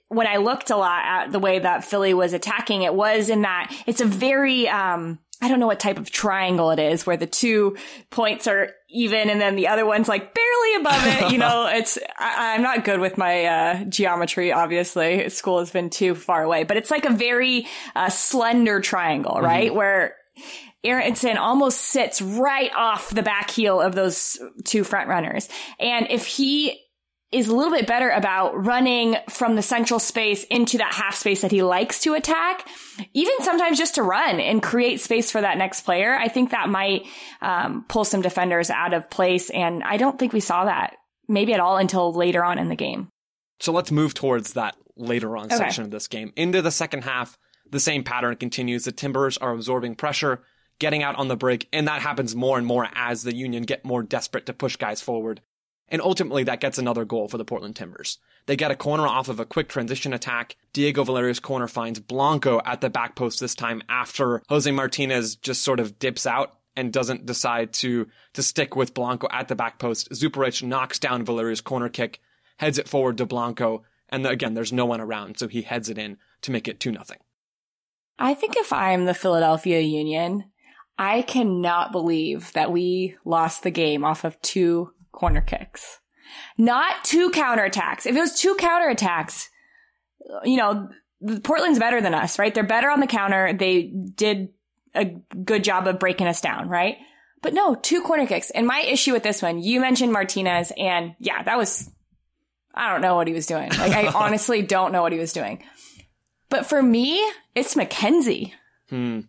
when 0.07 0.27
I 0.27 0.37
looked 0.37 0.71
a 0.71 0.75
lot 0.75 1.03
at 1.05 1.31
the 1.31 1.39
way 1.39 1.59
that 1.59 1.85
Philly 1.85 2.13
was 2.13 2.33
attacking, 2.33 2.81
it 2.81 2.93
was 2.93 3.29
in 3.29 3.43
that 3.43 3.71
it's 3.85 4.01
a 4.01 4.05
very, 4.05 4.67
um, 4.67 5.19
I 5.41 5.47
don't 5.47 5.59
know 5.59 5.67
what 5.67 5.79
type 5.79 5.97
of 5.97 6.11
triangle 6.11 6.71
it 6.71 6.79
is 6.79 7.05
where 7.05 7.15
the 7.15 7.25
two 7.27 7.77
points 8.09 8.45
are 8.47 8.71
even 8.89 9.29
and 9.29 9.39
then 9.39 9.55
the 9.55 9.69
other 9.69 9.85
one's 9.85 10.09
like 10.09 10.33
barely 10.33 10.75
above 10.75 11.01
it. 11.05 11.31
You 11.31 11.37
know, 11.37 11.67
it's, 11.71 11.97
I, 12.17 12.55
am 12.55 12.61
not 12.61 12.83
good 12.83 12.99
with 12.99 13.17
my, 13.17 13.45
uh, 13.45 13.83
geometry, 13.85 14.51
obviously. 14.51 15.29
School 15.29 15.59
has 15.59 15.71
been 15.71 15.89
too 15.89 16.13
far 16.15 16.43
away, 16.43 16.63
but 16.63 16.75
it's 16.75 16.91
like 16.91 17.05
a 17.05 17.13
very, 17.13 17.67
uh, 17.95 18.09
slender 18.09 18.81
triangle, 18.81 19.35
mm-hmm. 19.35 19.45
right? 19.45 19.67
Mm-hmm. 19.69 19.77
Where 19.77 20.15
Aaronson 20.83 21.37
almost 21.37 21.79
sits 21.79 22.21
right 22.21 22.71
off 22.75 23.09
the 23.09 23.23
back 23.23 23.49
heel 23.49 23.79
of 23.81 23.95
those 23.95 24.39
two 24.65 24.83
front 24.83 25.09
runners. 25.09 25.49
And 25.79 26.07
if 26.09 26.25
he 26.25 26.81
is 27.31 27.47
a 27.47 27.55
little 27.55 27.71
bit 27.71 27.85
better 27.85 28.09
about 28.09 28.65
running 28.65 29.15
from 29.29 29.55
the 29.55 29.61
central 29.61 29.99
space 29.99 30.43
into 30.45 30.79
that 30.79 30.93
half 30.93 31.15
space 31.15 31.41
that 31.41 31.51
he 31.51 31.61
likes 31.61 32.01
to 32.01 32.15
attack, 32.15 32.67
even 33.13 33.33
sometimes 33.41 33.77
just 33.77 33.95
to 33.95 34.03
run 34.03 34.39
and 34.39 34.63
create 34.63 34.99
space 34.99 35.31
for 35.31 35.39
that 35.39 35.57
next 35.57 35.81
player. 35.81 36.15
I 36.15 36.27
think 36.27 36.49
that 36.51 36.69
might 36.69 37.05
um, 37.41 37.85
pull 37.87 38.03
some 38.03 38.21
defenders 38.21 38.71
out 38.71 38.93
of 38.93 39.09
place. 39.11 39.51
And 39.51 39.83
I 39.83 39.97
don't 39.97 40.17
think 40.17 40.33
we 40.33 40.39
saw 40.39 40.65
that 40.65 40.95
maybe 41.27 41.53
at 41.53 41.59
all 41.59 41.77
until 41.77 42.11
later 42.11 42.43
on 42.43 42.57
in 42.57 42.69
the 42.69 42.75
game. 42.75 43.09
So 43.59 43.71
let's 43.71 43.91
move 43.91 44.13
towards 44.15 44.53
that 44.53 44.75
later 44.97 45.37
on 45.37 45.45
okay. 45.45 45.57
section 45.57 45.83
of 45.83 45.91
this 45.91 46.07
game. 46.07 46.33
Into 46.35 46.61
the 46.61 46.71
second 46.71 47.03
half, 47.03 47.37
the 47.69 47.79
same 47.79 48.03
pattern 48.03 48.35
continues. 48.37 48.85
The 48.85 48.91
Timbers 48.91 49.37
are 49.37 49.51
absorbing 49.51 49.95
pressure, 49.95 50.41
getting 50.79 51.03
out 51.03 51.15
on 51.15 51.27
the 51.27 51.37
break, 51.37 51.67
and 51.71 51.87
that 51.87 52.01
happens 52.01 52.35
more 52.35 52.57
and 52.57 52.65
more 52.65 52.87
as 52.95 53.21
the 53.21 53.35
Union 53.35 53.63
get 53.63 53.85
more 53.85 54.01
desperate 54.01 54.47
to 54.47 54.53
push 54.53 54.75
guys 54.75 55.01
forward. 55.01 55.41
And 55.89 56.01
ultimately, 56.01 56.43
that 56.43 56.61
gets 56.61 56.77
another 56.77 57.03
goal 57.03 57.27
for 57.27 57.37
the 57.37 57.45
Portland 57.45 57.75
Timbers. 57.75 58.19
They 58.45 58.55
get 58.55 58.71
a 58.71 58.75
corner 58.75 59.07
off 59.07 59.27
of 59.27 59.39
a 59.39 59.45
quick 59.45 59.69
transition 59.69 60.13
attack. 60.13 60.55
Diego 60.71 61.03
Valeri's 61.03 61.39
corner 61.39 61.67
finds 61.67 61.99
Blanco 61.99 62.61
at 62.65 62.81
the 62.81 62.89
back 62.89 63.15
post 63.15 63.39
this 63.39 63.55
time 63.55 63.81
after 63.89 64.41
Jose 64.49 64.69
Martinez 64.71 65.35
just 65.35 65.63
sort 65.63 65.79
of 65.79 65.99
dips 65.99 66.25
out 66.25 66.55
and 66.75 66.93
doesn't 66.93 67.25
decide 67.25 67.73
to, 67.73 68.07
to 68.33 68.43
stick 68.43 68.75
with 68.75 68.93
Blanco 68.93 69.27
at 69.31 69.47
the 69.47 69.55
back 69.55 69.79
post. 69.79 70.09
Zuparic 70.11 70.63
knocks 70.63 70.99
down 70.99 71.25
Valeri's 71.25 71.61
corner 71.61 71.89
kick, 71.89 72.21
heads 72.57 72.77
it 72.77 72.87
forward 72.87 73.17
to 73.17 73.25
Blanco, 73.25 73.83
and 74.09 74.25
again, 74.25 74.53
there's 74.53 74.73
no 74.73 74.85
one 74.85 75.01
around, 75.01 75.37
so 75.37 75.47
he 75.47 75.61
heads 75.61 75.89
it 75.89 75.97
in 75.97 76.17
to 76.41 76.51
make 76.51 76.67
it 76.67 76.79
2 76.79 76.91
nothing. 76.91 77.17
I 78.17 78.33
think 78.33 78.55
if 78.57 78.73
I'm 78.73 79.05
the 79.05 79.13
Philadelphia 79.13 79.79
Union, 79.79 80.45
I 80.97 81.21
cannot 81.21 81.91
believe 81.91 82.51
that 82.53 82.71
we 82.71 83.15
lost 83.23 83.63
the 83.63 83.71
game 83.71 84.03
off 84.03 84.23
of 84.23 84.41
two 84.41 84.93
corner 85.11 85.41
kicks. 85.41 85.99
Not 86.57 87.03
two 87.03 87.31
counterattacks. 87.31 88.05
If 88.05 88.15
it 88.15 88.19
was 88.19 88.39
two 88.39 88.55
counterattacks, 88.55 89.47
you 90.43 90.57
know, 90.57 90.89
Portland's 91.43 91.79
better 91.79 92.01
than 92.01 92.13
us, 92.13 92.39
right? 92.39 92.53
They're 92.53 92.63
better 92.63 92.89
on 92.89 92.99
the 92.99 93.07
counter. 93.07 93.53
They 93.53 93.83
did 93.83 94.49
a 94.93 95.05
good 95.05 95.63
job 95.63 95.87
of 95.87 95.99
breaking 95.99 96.27
us 96.27 96.41
down, 96.41 96.69
right? 96.69 96.97
But 97.41 97.53
no, 97.53 97.75
two 97.75 98.01
corner 98.01 98.25
kicks. 98.25 98.49
And 98.51 98.67
my 98.67 98.81
issue 98.81 99.13
with 99.13 99.23
this 99.23 99.41
one, 99.41 99.59
you 99.59 99.79
mentioned 99.79 100.11
Martinez, 100.11 100.71
and 100.77 101.15
yeah, 101.19 101.41
that 101.43 101.57
was, 101.57 101.89
I 102.73 102.91
don't 102.91 103.01
know 103.01 103.15
what 103.15 103.27
he 103.27 103.33
was 103.33 103.45
doing. 103.45 103.69
Like, 103.69 103.93
I 103.93 104.07
honestly 104.15 104.61
don't 104.61 104.91
know 104.91 105.01
what 105.01 105.13
he 105.13 105.19
was 105.19 105.33
doing. 105.33 105.63
But 106.49 106.65
for 106.65 106.81
me, 106.81 107.23
it's 107.55 107.75
McKenzie. 107.75 108.53
Hmm. 108.89 109.21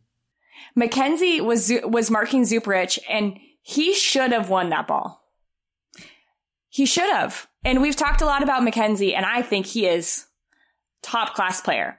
McKenzie 0.78 1.40
was, 1.40 1.72
was 1.84 2.10
marking 2.10 2.42
Zuparic, 2.42 2.98
and 3.08 3.38
he 3.62 3.94
should 3.94 4.32
have 4.32 4.48
won 4.48 4.70
that 4.70 4.86
ball. 4.86 5.22
He 6.70 6.86
should 6.86 7.10
have. 7.10 7.46
And 7.64 7.82
we've 7.82 7.96
talked 7.96 8.22
a 8.22 8.26
lot 8.26 8.42
about 8.42 8.62
McKenzie, 8.62 9.14
and 9.14 9.26
I 9.26 9.42
think 9.42 9.66
he 9.66 9.86
is 9.86 10.24
top 11.02 11.34
class 11.34 11.60
player. 11.60 11.98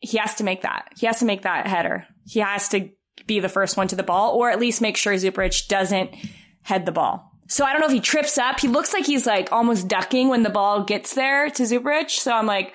He 0.00 0.18
has 0.18 0.34
to 0.36 0.44
make 0.44 0.62
that. 0.62 0.92
He 0.98 1.06
has 1.06 1.20
to 1.20 1.24
make 1.24 1.42
that 1.42 1.66
header. 1.66 2.06
He 2.26 2.40
has 2.40 2.68
to 2.70 2.90
be 3.26 3.40
the 3.40 3.48
first 3.48 3.76
one 3.76 3.88
to 3.88 3.96
the 3.96 4.02
ball, 4.02 4.34
or 4.34 4.50
at 4.50 4.60
least 4.60 4.80
make 4.80 4.96
sure 4.96 5.14
Zuparic 5.14 5.68
doesn't 5.68 6.14
head 6.62 6.86
the 6.86 6.92
ball. 6.92 7.30
So 7.48 7.64
I 7.64 7.72
don't 7.72 7.80
know 7.80 7.86
if 7.86 7.92
he 7.92 8.00
trips 8.00 8.38
up. 8.38 8.60
He 8.60 8.68
looks 8.68 8.92
like 8.92 9.06
he's 9.06 9.26
like 9.26 9.50
almost 9.52 9.88
ducking 9.88 10.28
when 10.28 10.42
the 10.42 10.50
ball 10.50 10.84
gets 10.84 11.14
there 11.14 11.50
to 11.50 11.62
Zuparic. 11.64 12.10
So 12.10 12.32
I'm 12.32 12.46
like, 12.46 12.72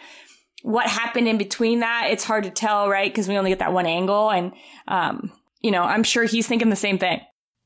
what 0.64 0.88
happened 0.88 1.28
in 1.28 1.38
between 1.38 1.80
that? 1.80 2.08
It's 2.10 2.24
hard 2.24 2.44
to 2.44 2.50
tell, 2.50 2.90
right? 2.90 3.12
Because 3.12 3.28
we 3.28 3.38
only 3.38 3.52
get 3.52 3.60
that 3.60 3.74
one 3.74 3.86
angle. 3.86 4.30
And, 4.30 4.52
um, 4.88 5.32
you 5.62 5.72
know, 5.72 5.84
I'm 5.84 6.04
sure 6.04 6.26
he's 6.26 6.48
thinking 6.48 6.70
the 6.70 6.76
same 6.76 6.98
thing. 6.98 7.22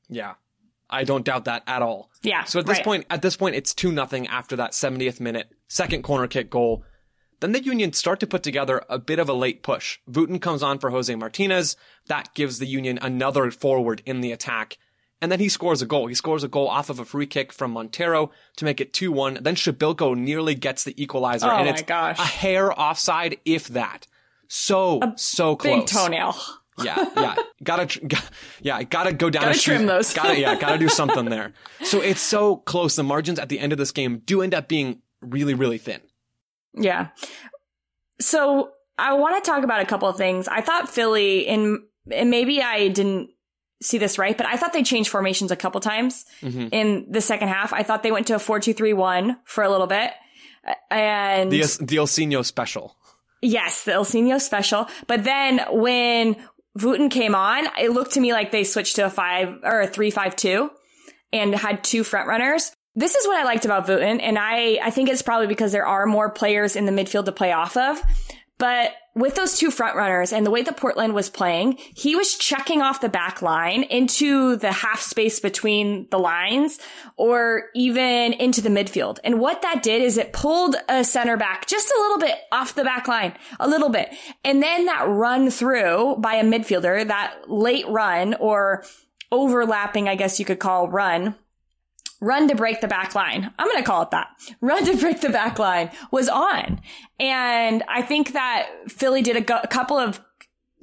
Yeah. 0.08 0.34
I 0.90 1.04
don't 1.04 1.26
doubt 1.26 1.46
that 1.46 1.64
at 1.68 1.82
all. 1.82 2.10
Yeah. 2.22 2.44
So 2.46 2.60
at 2.60 2.66
this 2.66 2.78
right. 2.78 2.86
point, 2.86 3.06
at 3.10 3.22
this 3.22 3.38
point, 3.38 3.56
it's 3.56 3.74
two 3.74 3.92
nothing 3.92 4.28
after 4.28 4.56
that 4.56 4.72
70th 4.72 5.20
minute 5.20 5.52
second 5.68 6.04
corner 6.04 6.28
kick 6.28 6.50
goal. 6.50 6.84
Then 7.40 7.52
the 7.54 7.64
Union 7.64 7.94
start 7.94 8.20
to 8.20 8.28
put 8.28 8.44
together 8.44 8.84
a 8.90 9.00
bit 9.00 9.20
of 9.20 9.30
a 9.30 9.34
late 9.34 9.64
push. 9.64 10.00
Wooten 10.08 10.40
comes 10.40 10.62
on 10.62 10.80
for 10.80 10.90
Jose 10.90 11.14
Martinez. 11.16 11.78
That 12.08 12.34
gives 12.34 12.60
the 12.60 12.68
Union 12.68 13.00
another 13.02 13.50
forward 13.52 14.02
in 14.06 14.22
the 14.22 14.32
attack. 14.32 14.78
And 15.22 15.32
then 15.32 15.40
he 15.40 15.50
scores 15.50 15.82
a 15.82 15.86
goal. 15.86 16.08
He 16.08 16.16
scores 16.16 16.44
a 16.44 16.48
goal 16.48 16.68
off 16.68 16.90
of 16.90 17.00
a 17.00 17.06
free 17.06 17.28
kick 17.28 17.52
from 17.54 17.74
Monteiro 17.74 18.32
to 18.58 18.66
make 18.66 18.82
it 18.82 18.94
2-1. 18.94 19.44
Then 19.44 19.56
Przybylko 19.56 20.18
nearly 20.18 20.56
gets 20.56 20.84
the 20.84 21.02
equalizer. 21.02 21.48
Oh 21.48 21.58
and 21.58 21.66
my 21.66 21.72
it's 21.72 21.82
gosh. 21.82 22.20
a 22.20 22.24
hair 22.24 22.78
offside, 22.78 23.38
if 23.46 23.68
that. 23.70 24.08
So, 24.48 25.02
a 25.02 25.14
so 25.18 25.56
close. 25.56 25.82
Big 25.82 25.88
toenail 25.88 26.36
yeah, 26.84 27.06
yeah. 27.16 27.36
Gotta, 27.64 28.00
got, 28.00 28.30
yeah, 28.62 28.84
gotta 28.84 29.14
go 29.14 29.30
down. 29.30 29.44
Gotta 29.44 29.60
trim 29.60 29.86
those. 29.86 30.14
gotta, 30.14 30.40
yeah, 30.40 30.56
gotta 30.56 30.78
do 30.78 30.90
something 30.90 31.26
there. 31.26 31.54
So 31.84 32.02
it's 32.02 32.22
so 32.22 32.58
close. 32.58 32.96
The 32.96 33.04
margins 33.04 33.40
at 33.40 33.50
the 33.50 33.60
end 33.60 33.72
of 33.72 33.78
this 33.78 33.92
game 33.92 34.20
do 34.26 34.42
end 34.42 34.54
up 34.54 34.68
being 34.68 35.02
really, 35.22 35.54
really 35.54 35.78
thin. 35.78 36.02
Yeah. 36.74 37.10
So 38.22 38.72
I 38.98 39.14
want 39.14 39.44
to 39.44 39.50
talk 39.50 39.64
about 39.64 39.82
a 39.82 39.86
couple 39.86 40.08
of 40.08 40.18
things. 40.18 40.48
I 40.48 40.62
thought 40.62 40.90
Philly, 40.90 41.48
and, 41.48 41.80
and 42.12 42.30
maybe 42.30 42.62
I 42.62 42.90
didn't 42.90 43.30
see 43.82 43.98
this 43.98 44.18
right, 44.18 44.38
but 44.38 44.46
I 44.46 44.58
thought 44.58 44.74
they 44.74 44.84
changed 44.84 45.10
formations 45.10 45.52
a 45.52 45.56
couple 45.56 45.80
times 45.82 46.26
mm-hmm. 46.42 46.68
in 46.72 47.08
the 47.10 47.22
second 47.22 47.48
half. 47.48 47.72
I 47.72 47.84
thought 47.84 48.04
they 48.04 48.12
went 48.12 48.28
to 48.28 48.36
a 48.36 48.40
4-2-3-1 48.40 49.38
for 49.46 49.64
a 49.64 49.70
little 49.70 49.88
bit. 49.88 50.12
And 50.92 51.52
the, 51.52 51.60
the 51.60 51.96
Ilsinho 51.96 52.44
special. 52.44 52.96
Yes, 53.42 53.86
the 53.86 53.92
Ilsinho 53.92 54.40
special. 54.42 54.88
But 55.08 55.24
then 55.24 55.62
when 55.72 56.36
Wooten 56.76 57.10
came 57.10 57.36
on, 57.36 57.68
it 57.80 57.92
looked 57.92 58.14
to 58.14 58.20
me 58.20 58.34
like 58.34 58.52
they 58.52 58.64
switched 58.64 58.98
to 58.98 59.06
a 59.06 59.10
five 59.10 59.60
or 59.64 59.82
a 59.82 59.88
three 59.88 60.12
five 60.12 60.36
two 60.36 60.72
and 61.32 61.54
had 61.54 61.84
two 61.84 62.04
front 62.04 62.28
runners. 62.28 62.72
This 62.96 63.16
is 63.16 63.28
what 63.28 63.40
I 63.40 63.44
liked 63.44 63.66
about 63.66 63.88
Wooten, 63.88 64.20
and 64.20 64.38
I, 64.38 64.80
I 64.84 64.90
think 64.90 65.10
it's 65.10 65.22
probably 65.22 65.48
because 65.48 65.72
there 65.72 65.86
are 65.86 66.06
more 66.06 66.30
players 66.30 66.76
in 66.76 66.86
the 66.86 66.92
midfield 66.92 67.26
to 67.26 67.32
play 67.32 67.52
off 67.52 67.78
of. 67.78 68.02
But 68.60 68.92
with 69.16 69.36
those 69.36 69.58
two 69.58 69.72
front 69.72 69.96
runners 69.96 70.32
and 70.32 70.46
the 70.46 70.52
way 70.52 70.62
that 70.62 70.78
Portland 70.78 71.14
was 71.14 71.30
playing, 71.30 71.78
he 71.96 72.16
was 72.16 72.36
checking 72.36 72.82
off 72.82 73.02
the 73.02 73.10
back 73.10 73.42
line 73.42 73.84
into 73.84 74.58
the 74.58 74.72
half 74.72 75.02
space 75.02 75.40
between 75.40 76.08
the 76.12 76.20
lines 76.20 76.78
or 77.16 77.64
even 77.74 78.34
into 78.34 78.62
the 78.62 78.70
midfield. 78.70 79.18
And 79.24 79.40
what 79.40 79.62
that 79.62 79.82
did 79.82 80.02
is 80.02 80.18
it 80.18 80.34
pulled 80.34 80.76
a 80.90 81.04
center 81.06 81.38
back 81.38 81.68
just 81.68 81.90
a 81.90 82.02
little 82.02 82.20
bit 82.20 82.36
off 82.52 82.76
the 82.76 82.84
back 82.84 83.08
line, 83.08 83.34
a 83.62 83.68
little 83.68 83.90
bit. 83.90 84.14
And 84.44 84.62
then 84.62 84.86
that 84.86 85.08
run 85.08 85.50
through 85.50 86.18
by 86.20 86.36
a 86.36 86.44
midfielder, 86.44 87.08
that 87.08 87.36
late 87.48 87.88
run 87.88 88.36
or 88.36 88.84
overlapping, 89.32 90.10
I 90.10 90.16
guess 90.16 90.38
you 90.38 90.46
could 90.46 90.60
call 90.60 90.90
run 90.90 91.36
run 92.22 92.48
to 92.48 92.56
break 92.56 92.82
the 92.82 92.88
back 92.88 93.16
line. 93.16 93.52
I'm 93.58 93.68
going 93.68 93.82
to 93.82 93.88
call 93.88 94.02
it 94.04 94.12
that. 94.12 94.28
Run 94.62 94.86
to 94.86 94.98
break 94.98 95.22
the 95.22 95.30
back 95.30 95.58
line 95.58 95.90
was 96.12 96.28
on. 96.28 96.82
And 97.20 97.84
I 97.88 98.02
think 98.02 98.34
that 98.34 98.70
Philly 98.88 99.22
did 99.22 99.38
a, 99.38 99.42
go- 99.42 99.62
a 99.64 99.68
couple 99.68 99.98
of 99.98 100.22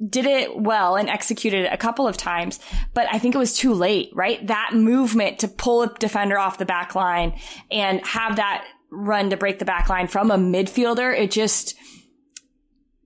did 0.09 0.25
it 0.25 0.55
well 0.55 0.95
and 0.95 1.09
executed 1.09 1.65
it 1.65 1.73
a 1.73 1.77
couple 1.77 2.07
of 2.07 2.17
times, 2.17 2.59
but 2.93 3.07
I 3.11 3.17
think 3.17 3.33
it 3.33 3.39
was 3.39 3.57
too 3.57 3.73
late, 3.73 4.11
right? 4.13 4.45
That 4.45 4.71
movement 4.73 5.39
to 5.39 5.47
pull 5.47 5.81
a 5.81 5.93
defender 5.95 6.37
off 6.37 6.59
the 6.59 6.65
back 6.65 6.93
line 6.93 7.39
and 7.71 8.05
have 8.05 8.35
that 8.35 8.63
run 8.91 9.31
to 9.31 9.37
break 9.37 9.57
the 9.59 9.65
back 9.65 9.89
line 9.89 10.07
from 10.07 10.29
a 10.29 10.37
midfielder, 10.37 11.17
it 11.17 11.31
just, 11.31 11.73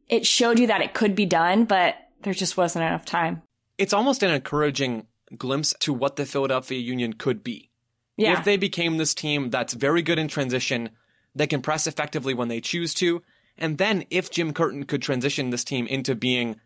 it 0.09 0.25
showed 0.25 0.59
you 0.59 0.67
that 0.67 0.81
it 0.81 0.93
could 0.93 1.15
be 1.15 1.25
done, 1.25 1.63
but 1.63 1.95
there 2.23 2.33
just 2.33 2.57
wasn't 2.57 2.83
enough 2.83 3.05
time. 3.05 3.41
It's 3.77 3.93
almost 3.93 4.21
an 4.21 4.31
encouraging 4.31 5.07
glimpse 5.37 5.73
to 5.79 5.93
what 5.93 6.17
the 6.17 6.25
Philadelphia 6.25 6.79
Union 6.79 7.13
could 7.13 7.41
be. 7.41 7.70
Yeah. 8.17 8.37
If 8.37 8.45
they 8.45 8.57
became 8.57 8.97
this 8.97 9.13
team 9.13 9.49
that's 9.49 9.73
very 9.73 10.01
good 10.01 10.19
in 10.19 10.27
transition, 10.27 10.89
they 11.33 11.47
can 11.47 11.61
press 11.61 11.87
effectively 11.87 12.33
when 12.33 12.49
they 12.49 12.61
choose 12.61 12.93
to, 12.95 13.21
and 13.57 13.77
then 13.77 14.05
if 14.09 14.31
Jim 14.31 14.53
Curtin 14.53 14.83
could 14.83 15.01
transition 15.01 15.49
this 15.49 15.63
team 15.63 15.87
into 15.87 16.15
being, 16.15 16.59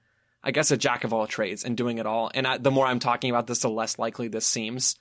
I 0.43 0.51
guess, 0.51 0.71
a 0.71 0.77
jack 0.77 1.03
of 1.03 1.13
all 1.13 1.27
trades 1.27 1.63
and 1.63 1.77
doing 1.77 1.97
it 1.97 2.05
all, 2.05 2.31
and 2.34 2.47
I, 2.47 2.58
the 2.58 2.71
more 2.71 2.86
I'm 2.86 2.99
talking 2.99 3.29
about 3.29 3.47
this, 3.47 3.60
the 3.60 3.69
less 3.69 3.99
likely 3.99 4.27
this 4.27 4.45
seems. 4.45 4.97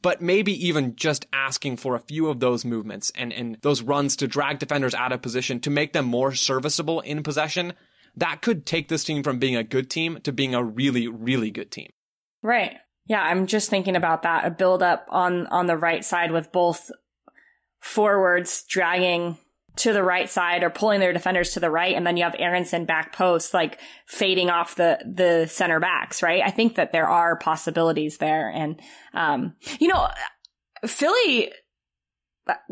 But 0.00 0.22
maybe 0.22 0.52
even 0.68 0.94
just 0.94 1.26
asking 1.32 1.78
for 1.78 1.96
a 1.96 2.00
few 2.00 2.28
of 2.28 2.38
those 2.38 2.64
movements 2.64 3.10
and, 3.16 3.32
and 3.32 3.58
those 3.62 3.82
runs 3.82 4.14
to 4.16 4.28
drag 4.28 4.60
defenders 4.60 4.94
out 4.94 5.10
of 5.10 5.22
position 5.22 5.58
to 5.60 5.70
make 5.70 5.92
them 5.92 6.04
more 6.04 6.34
serviceable 6.34 7.00
in 7.00 7.24
possession, 7.24 7.72
that 8.16 8.40
could 8.40 8.64
take 8.64 8.88
this 8.88 9.02
team 9.02 9.24
from 9.24 9.40
being 9.40 9.56
a 9.56 9.64
good 9.64 9.90
team 9.90 10.20
to 10.22 10.32
being 10.32 10.54
a 10.54 10.62
really, 10.62 11.08
really 11.08 11.50
good 11.50 11.72
team. 11.72 11.90
Right. 12.42 12.76
Yeah, 13.08 13.22
I'm 13.22 13.46
just 13.46 13.70
thinking 13.70 13.96
about 13.96 14.22
that. 14.22 14.46
A 14.46 14.50
build 14.50 14.82
up 14.82 15.06
on 15.08 15.46
on 15.48 15.66
the 15.66 15.76
right 15.76 16.04
side 16.04 16.30
with 16.30 16.52
both 16.52 16.90
forwards 17.80 18.64
dragging 18.68 19.38
to 19.76 19.92
the 19.92 20.02
right 20.02 20.28
side 20.28 20.62
or 20.62 20.70
pulling 20.70 21.00
their 21.00 21.12
defenders 21.12 21.50
to 21.50 21.60
the 21.60 21.70
right, 21.70 21.94
and 21.94 22.06
then 22.06 22.16
you 22.16 22.24
have 22.24 22.36
Aaronson 22.38 22.84
back 22.84 23.14
post 23.14 23.54
like 23.54 23.80
fading 24.06 24.50
off 24.50 24.74
the 24.74 24.98
the 25.04 25.46
center 25.46 25.80
backs. 25.80 26.22
Right. 26.22 26.42
I 26.44 26.50
think 26.50 26.74
that 26.76 26.92
there 26.92 27.08
are 27.08 27.38
possibilities 27.38 28.18
there, 28.18 28.50
and 28.50 28.80
um, 29.14 29.54
you 29.80 29.88
know, 29.88 30.08
Philly 30.86 31.50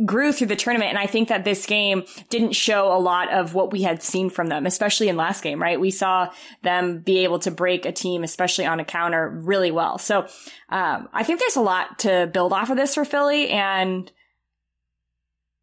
grew 0.04 0.32
through 0.32 0.46
the 0.48 0.56
tournament. 0.56 0.90
And 0.90 0.98
I 0.98 1.06
think 1.06 1.28
that 1.28 1.44
this 1.44 1.66
game 1.66 2.04
didn't 2.30 2.52
show 2.52 2.92
a 2.92 2.98
lot 2.98 3.32
of 3.32 3.54
what 3.54 3.72
we 3.72 3.82
had 3.82 4.02
seen 4.02 4.30
from 4.30 4.48
them, 4.48 4.66
especially 4.66 5.08
in 5.08 5.16
last 5.16 5.42
game, 5.42 5.60
right? 5.60 5.78
We 5.78 5.90
saw 5.90 6.30
them 6.62 7.00
be 7.00 7.18
able 7.18 7.38
to 7.40 7.50
break 7.50 7.84
a 7.84 7.92
team, 7.92 8.24
especially 8.24 8.66
on 8.66 8.80
a 8.80 8.84
counter 8.84 9.28
really 9.28 9.70
well. 9.70 9.98
So, 9.98 10.26
um, 10.68 11.08
I 11.12 11.22
think 11.22 11.40
there's 11.40 11.56
a 11.56 11.60
lot 11.60 12.00
to 12.00 12.28
build 12.32 12.52
off 12.52 12.70
of 12.70 12.76
this 12.76 12.94
for 12.94 13.04
Philly. 13.04 13.50
And 13.50 14.10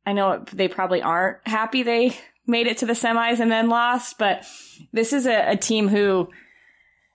I 0.06 0.14
know 0.14 0.44
they 0.52 0.68
probably 0.68 1.02
aren't 1.02 1.48
happy 1.48 1.84
they 1.84 2.18
made 2.48 2.68
it 2.68 2.78
to 2.80 2.86
the 2.86 2.94
semis 2.94 3.40
and 3.40 3.52
then 3.52 3.70
lost, 3.70 4.18
but 4.18 4.46
this 4.92 5.14
is 5.14 5.26
a, 5.26 5.52
a 5.52 5.56
team 5.56 5.88
who, 5.88 6.30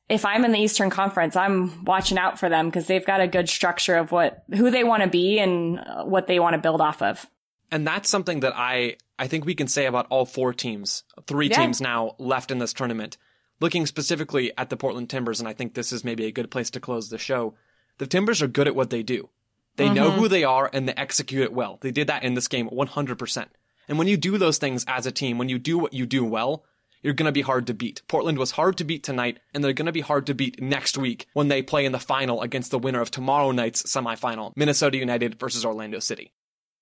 if 0.09 0.25
I'm 0.25 0.45
in 0.45 0.53
the 0.53 0.59
Eastern 0.59 0.91
Conference, 0.91 1.37
I'm 1.37 1.85
watching 1.85 2.19
out 2.19 2.39
for 2.39 2.49
them 2.49 2.67
because 2.67 2.87
they've 2.87 3.05
got 3.05 3.21
a 3.21 3.29
good 3.29 3.49
structure 3.49 3.97
of 3.97 4.11
what 4.13 4.45
who 4.55 4.71
they 4.71 4.85
want 4.85 5.03
to 5.03 5.09
be 5.09 5.39
and 5.39 5.79
uh, 5.81 6.05
what 6.05 6.27
they 6.27 6.41
want 6.41 6.55
to 6.55 6.59
build 6.59 6.81
off 6.81 7.03
of. 7.03 7.27
And 7.71 7.87
that's 7.87 8.09
something 8.09 8.41
that 8.41 8.55
I 8.57 8.97
I 9.19 9.27
think 9.27 9.45
we 9.45 9.55
can 9.55 9.69
say 9.69 9.87
about 9.87 10.07
all 10.11 10.25
four 10.25 10.55
teams, 10.55 11.05
three 11.27 11.49
Yeah. 11.49 11.57
teams 11.59 11.81
now 11.81 12.15
left 12.19 12.51
in 12.51 12.59
this 12.59 12.73
tournament. 12.73 13.19
Looking 13.61 13.87
specifically 13.87 14.53
at 14.57 14.71
the 14.71 14.77
Portland 14.77 15.11
Timbers, 15.11 15.41
and 15.41 15.49
I 15.49 15.53
think 15.53 15.75
this 15.75 15.93
is 15.93 16.05
maybe 16.05 16.27
a 16.27 16.31
good 16.33 16.51
place 16.51 16.71
to 16.71 16.81
close 16.81 17.09
the 17.09 17.19
show. 17.19 17.55
The 17.99 18.07
Timbers 18.07 18.41
are 18.41 18.47
good 18.47 18.69
at 18.69 18.77
what 18.77 18.91
they 18.91 19.03
do. 19.03 19.31
They 19.75 19.89
know 19.89 20.11
who 20.11 20.29
they 20.29 20.43
are 20.45 20.71
and 20.73 20.89
they 20.89 20.93
execute 20.95 21.43
it 21.43 21.53
well. 21.53 21.79
They 21.81 21.91
did 21.93 22.07
that 22.09 22.25
in 22.25 22.35
this 22.35 22.49
game 22.49 22.69
100%. 22.69 23.47
And 23.89 23.99
when 23.99 24.09
you 24.09 24.17
do 24.17 24.37
those 24.39 24.59
things 24.59 24.85
as 24.89 25.07
a 25.07 25.13
team, 25.13 25.39
when 25.39 25.49
you 25.49 25.59
do 25.59 25.79
what 25.79 25.93
you 25.93 26.05
do 26.07 26.25
well, 26.25 26.65
you're 27.03 27.15
going 27.15 27.27
to 27.27 27.33
be 27.33 27.43
hard 27.43 27.67
to 27.67 27.75
beat. 27.75 28.03
Portland 28.09 28.39
was 28.39 28.53
hard 28.53 28.77
to 28.79 28.85
beat 28.85 29.03
tonight, 29.03 29.39
and 29.55 29.63
they're 29.63 29.73
going 29.73 29.87
to 29.87 29.93
be 29.93 30.01
hard 30.01 30.27
to 30.27 30.35
beat 30.35 30.61
next 30.61 30.99
week 30.99 31.27
when 31.33 31.49
they 31.49 31.63
play 31.63 31.85
in 31.85 31.93
the 31.93 31.99
final 31.99 32.43
against 32.43 32.71
the 32.71 32.79
winner 32.79 33.01
of 33.01 33.11
tomorrow 33.11 33.51
night's 33.51 33.83
semifinal, 33.83 34.53
Minnesota 34.57 34.99
United 34.99 35.39
versus 35.39 35.65
Orlando 35.65 35.99
City. 35.99 36.33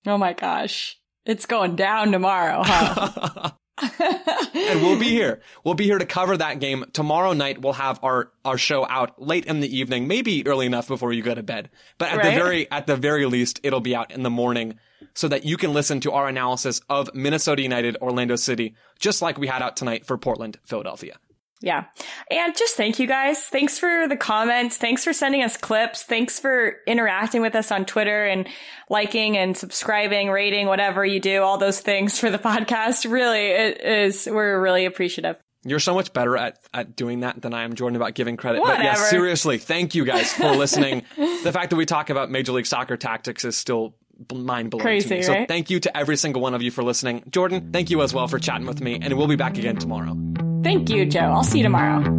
Oh 0.05 0.17
my 0.17 0.33
gosh. 0.33 0.99
It's 1.25 1.45
going 1.45 1.75
down 1.75 2.11
tomorrow, 2.11 2.61
huh? 2.63 3.51
and 3.99 4.81
we'll 4.81 4.97
be 4.97 5.09
here. 5.09 5.39
We'll 5.63 5.75
be 5.75 5.83
here 5.83 5.99
to 5.99 6.05
cover 6.05 6.35
that 6.35 6.59
game 6.59 6.85
tomorrow 6.93 7.33
night. 7.33 7.61
We'll 7.61 7.73
have 7.73 7.99
our 8.03 8.31
our 8.43 8.57
show 8.57 8.87
out 8.87 9.21
late 9.21 9.45
in 9.45 9.59
the 9.59 9.77
evening, 9.77 10.07
maybe 10.07 10.45
early 10.47 10.65
enough 10.65 10.87
before 10.87 11.13
you 11.13 11.21
go 11.21 11.35
to 11.35 11.43
bed. 11.43 11.69
But 11.99 12.11
at 12.11 12.23
the 12.23 12.31
very 12.31 12.71
at 12.71 12.87
the 12.87 12.95
very 12.95 13.25
least, 13.27 13.59
it'll 13.61 13.81
be 13.81 13.95
out 13.95 14.11
in 14.11 14.23
the 14.23 14.31
morning 14.31 14.79
so 15.13 15.27
that 15.27 15.45
you 15.45 15.57
can 15.57 15.73
listen 15.73 15.99
to 16.01 16.11
our 16.11 16.27
analysis 16.27 16.81
of 16.89 17.09
Minnesota 17.13 17.61
United, 17.61 17.97
Orlando 18.01 18.35
City, 18.35 18.75
just 18.99 19.21
like 19.21 19.37
we 19.37 19.47
had 19.47 19.61
out 19.61 19.77
tonight 19.77 20.05
for 20.05 20.17
Portland, 20.17 20.57
Philadelphia. 20.65 21.17
Yeah. 21.59 21.85
And 22.29 22.55
just 22.55 22.75
thank 22.75 22.99
you 22.99 23.07
guys. 23.07 23.39
Thanks 23.41 23.79
for 23.79 24.07
the 24.07 24.15
comments. 24.15 24.77
Thanks 24.77 25.03
for 25.03 25.11
sending 25.11 25.41
us 25.41 25.57
clips. 25.57 26.03
Thanks 26.03 26.39
for 26.39 26.75
interacting 26.85 27.41
with 27.41 27.55
us 27.55 27.71
on 27.71 27.85
Twitter 27.85 28.25
and 28.25 28.47
liking 28.91 29.37
and 29.37 29.57
subscribing, 29.57 30.29
rating, 30.29 30.67
whatever 30.67 31.03
you 31.03 31.19
do, 31.19 31.41
all 31.41 31.57
those 31.57 31.79
things 31.79 32.19
for 32.19 32.29
the 32.29 32.37
podcast. 32.37 33.09
Really, 33.11 33.47
it 33.47 33.81
is, 33.81 34.27
we're 34.31 34.61
really 34.61 34.85
appreciative. 34.85 35.37
You're 35.63 35.79
so 35.79 35.95
much 35.95 36.13
better 36.13 36.37
at, 36.37 36.59
at 36.75 36.95
doing 36.95 37.21
that 37.21 37.41
than 37.41 37.55
I 37.55 37.63
am, 37.63 37.73
Jordan, 37.73 37.95
about 37.95 38.13
giving 38.13 38.37
credit. 38.37 38.61
But 38.63 38.77
yeah, 38.77 38.91
Whatever. 38.91 39.05
seriously, 39.07 39.57
thank 39.57 39.95
you 39.95 40.05
guys 40.05 40.31
for 40.31 40.51
listening. 40.55 41.03
the 41.17 41.51
fact 41.51 41.71
that 41.71 41.75
we 41.75 41.87
talk 41.87 42.11
about 42.11 42.29
Major 42.29 42.51
League 42.51 42.67
Soccer 42.67 42.95
tactics 42.97 43.43
is 43.43 43.57
still 43.57 43.95
mind 44.33 44.69
blowing 44.71 44.81
to 44.81 44.83
Crazy, 44.83 45.15
me. 45.15 45.21
So 45.21 45.33
right? 45.33 45.47
thank 45.47 45.69
you 45.69 45.79
to 45.81 45.95
every 45.95 46.17
single 46.17 46.41
one 46.41 46.53
of 46.53 46.61
you 46.61 46.71
for 46.71 46.83
listening. 46.83 47.23
Jordan, 47.29 47.71
thank 47.71 47.89
you 47.89 48.01
as 48.01 48.13
well 48.13 48.27
for 48.27 48.39
chatting 48.39 48.67
with 48.67 48.81
me, 48.81 48.99
and 49.01 49.17
we'll 49.17 49.27
be 49.27 49.35
back 49.35 49.57
again 49.57 49.77
tomorrow. 49.77 50.17
Thank 50.63 50.89
you, 50.89 51.05
Joe. 51.05 51.19
I'll 51.19 51.43
see 51.43 51.59
you 51.59 51.63
tomorrow. 51.63 52.16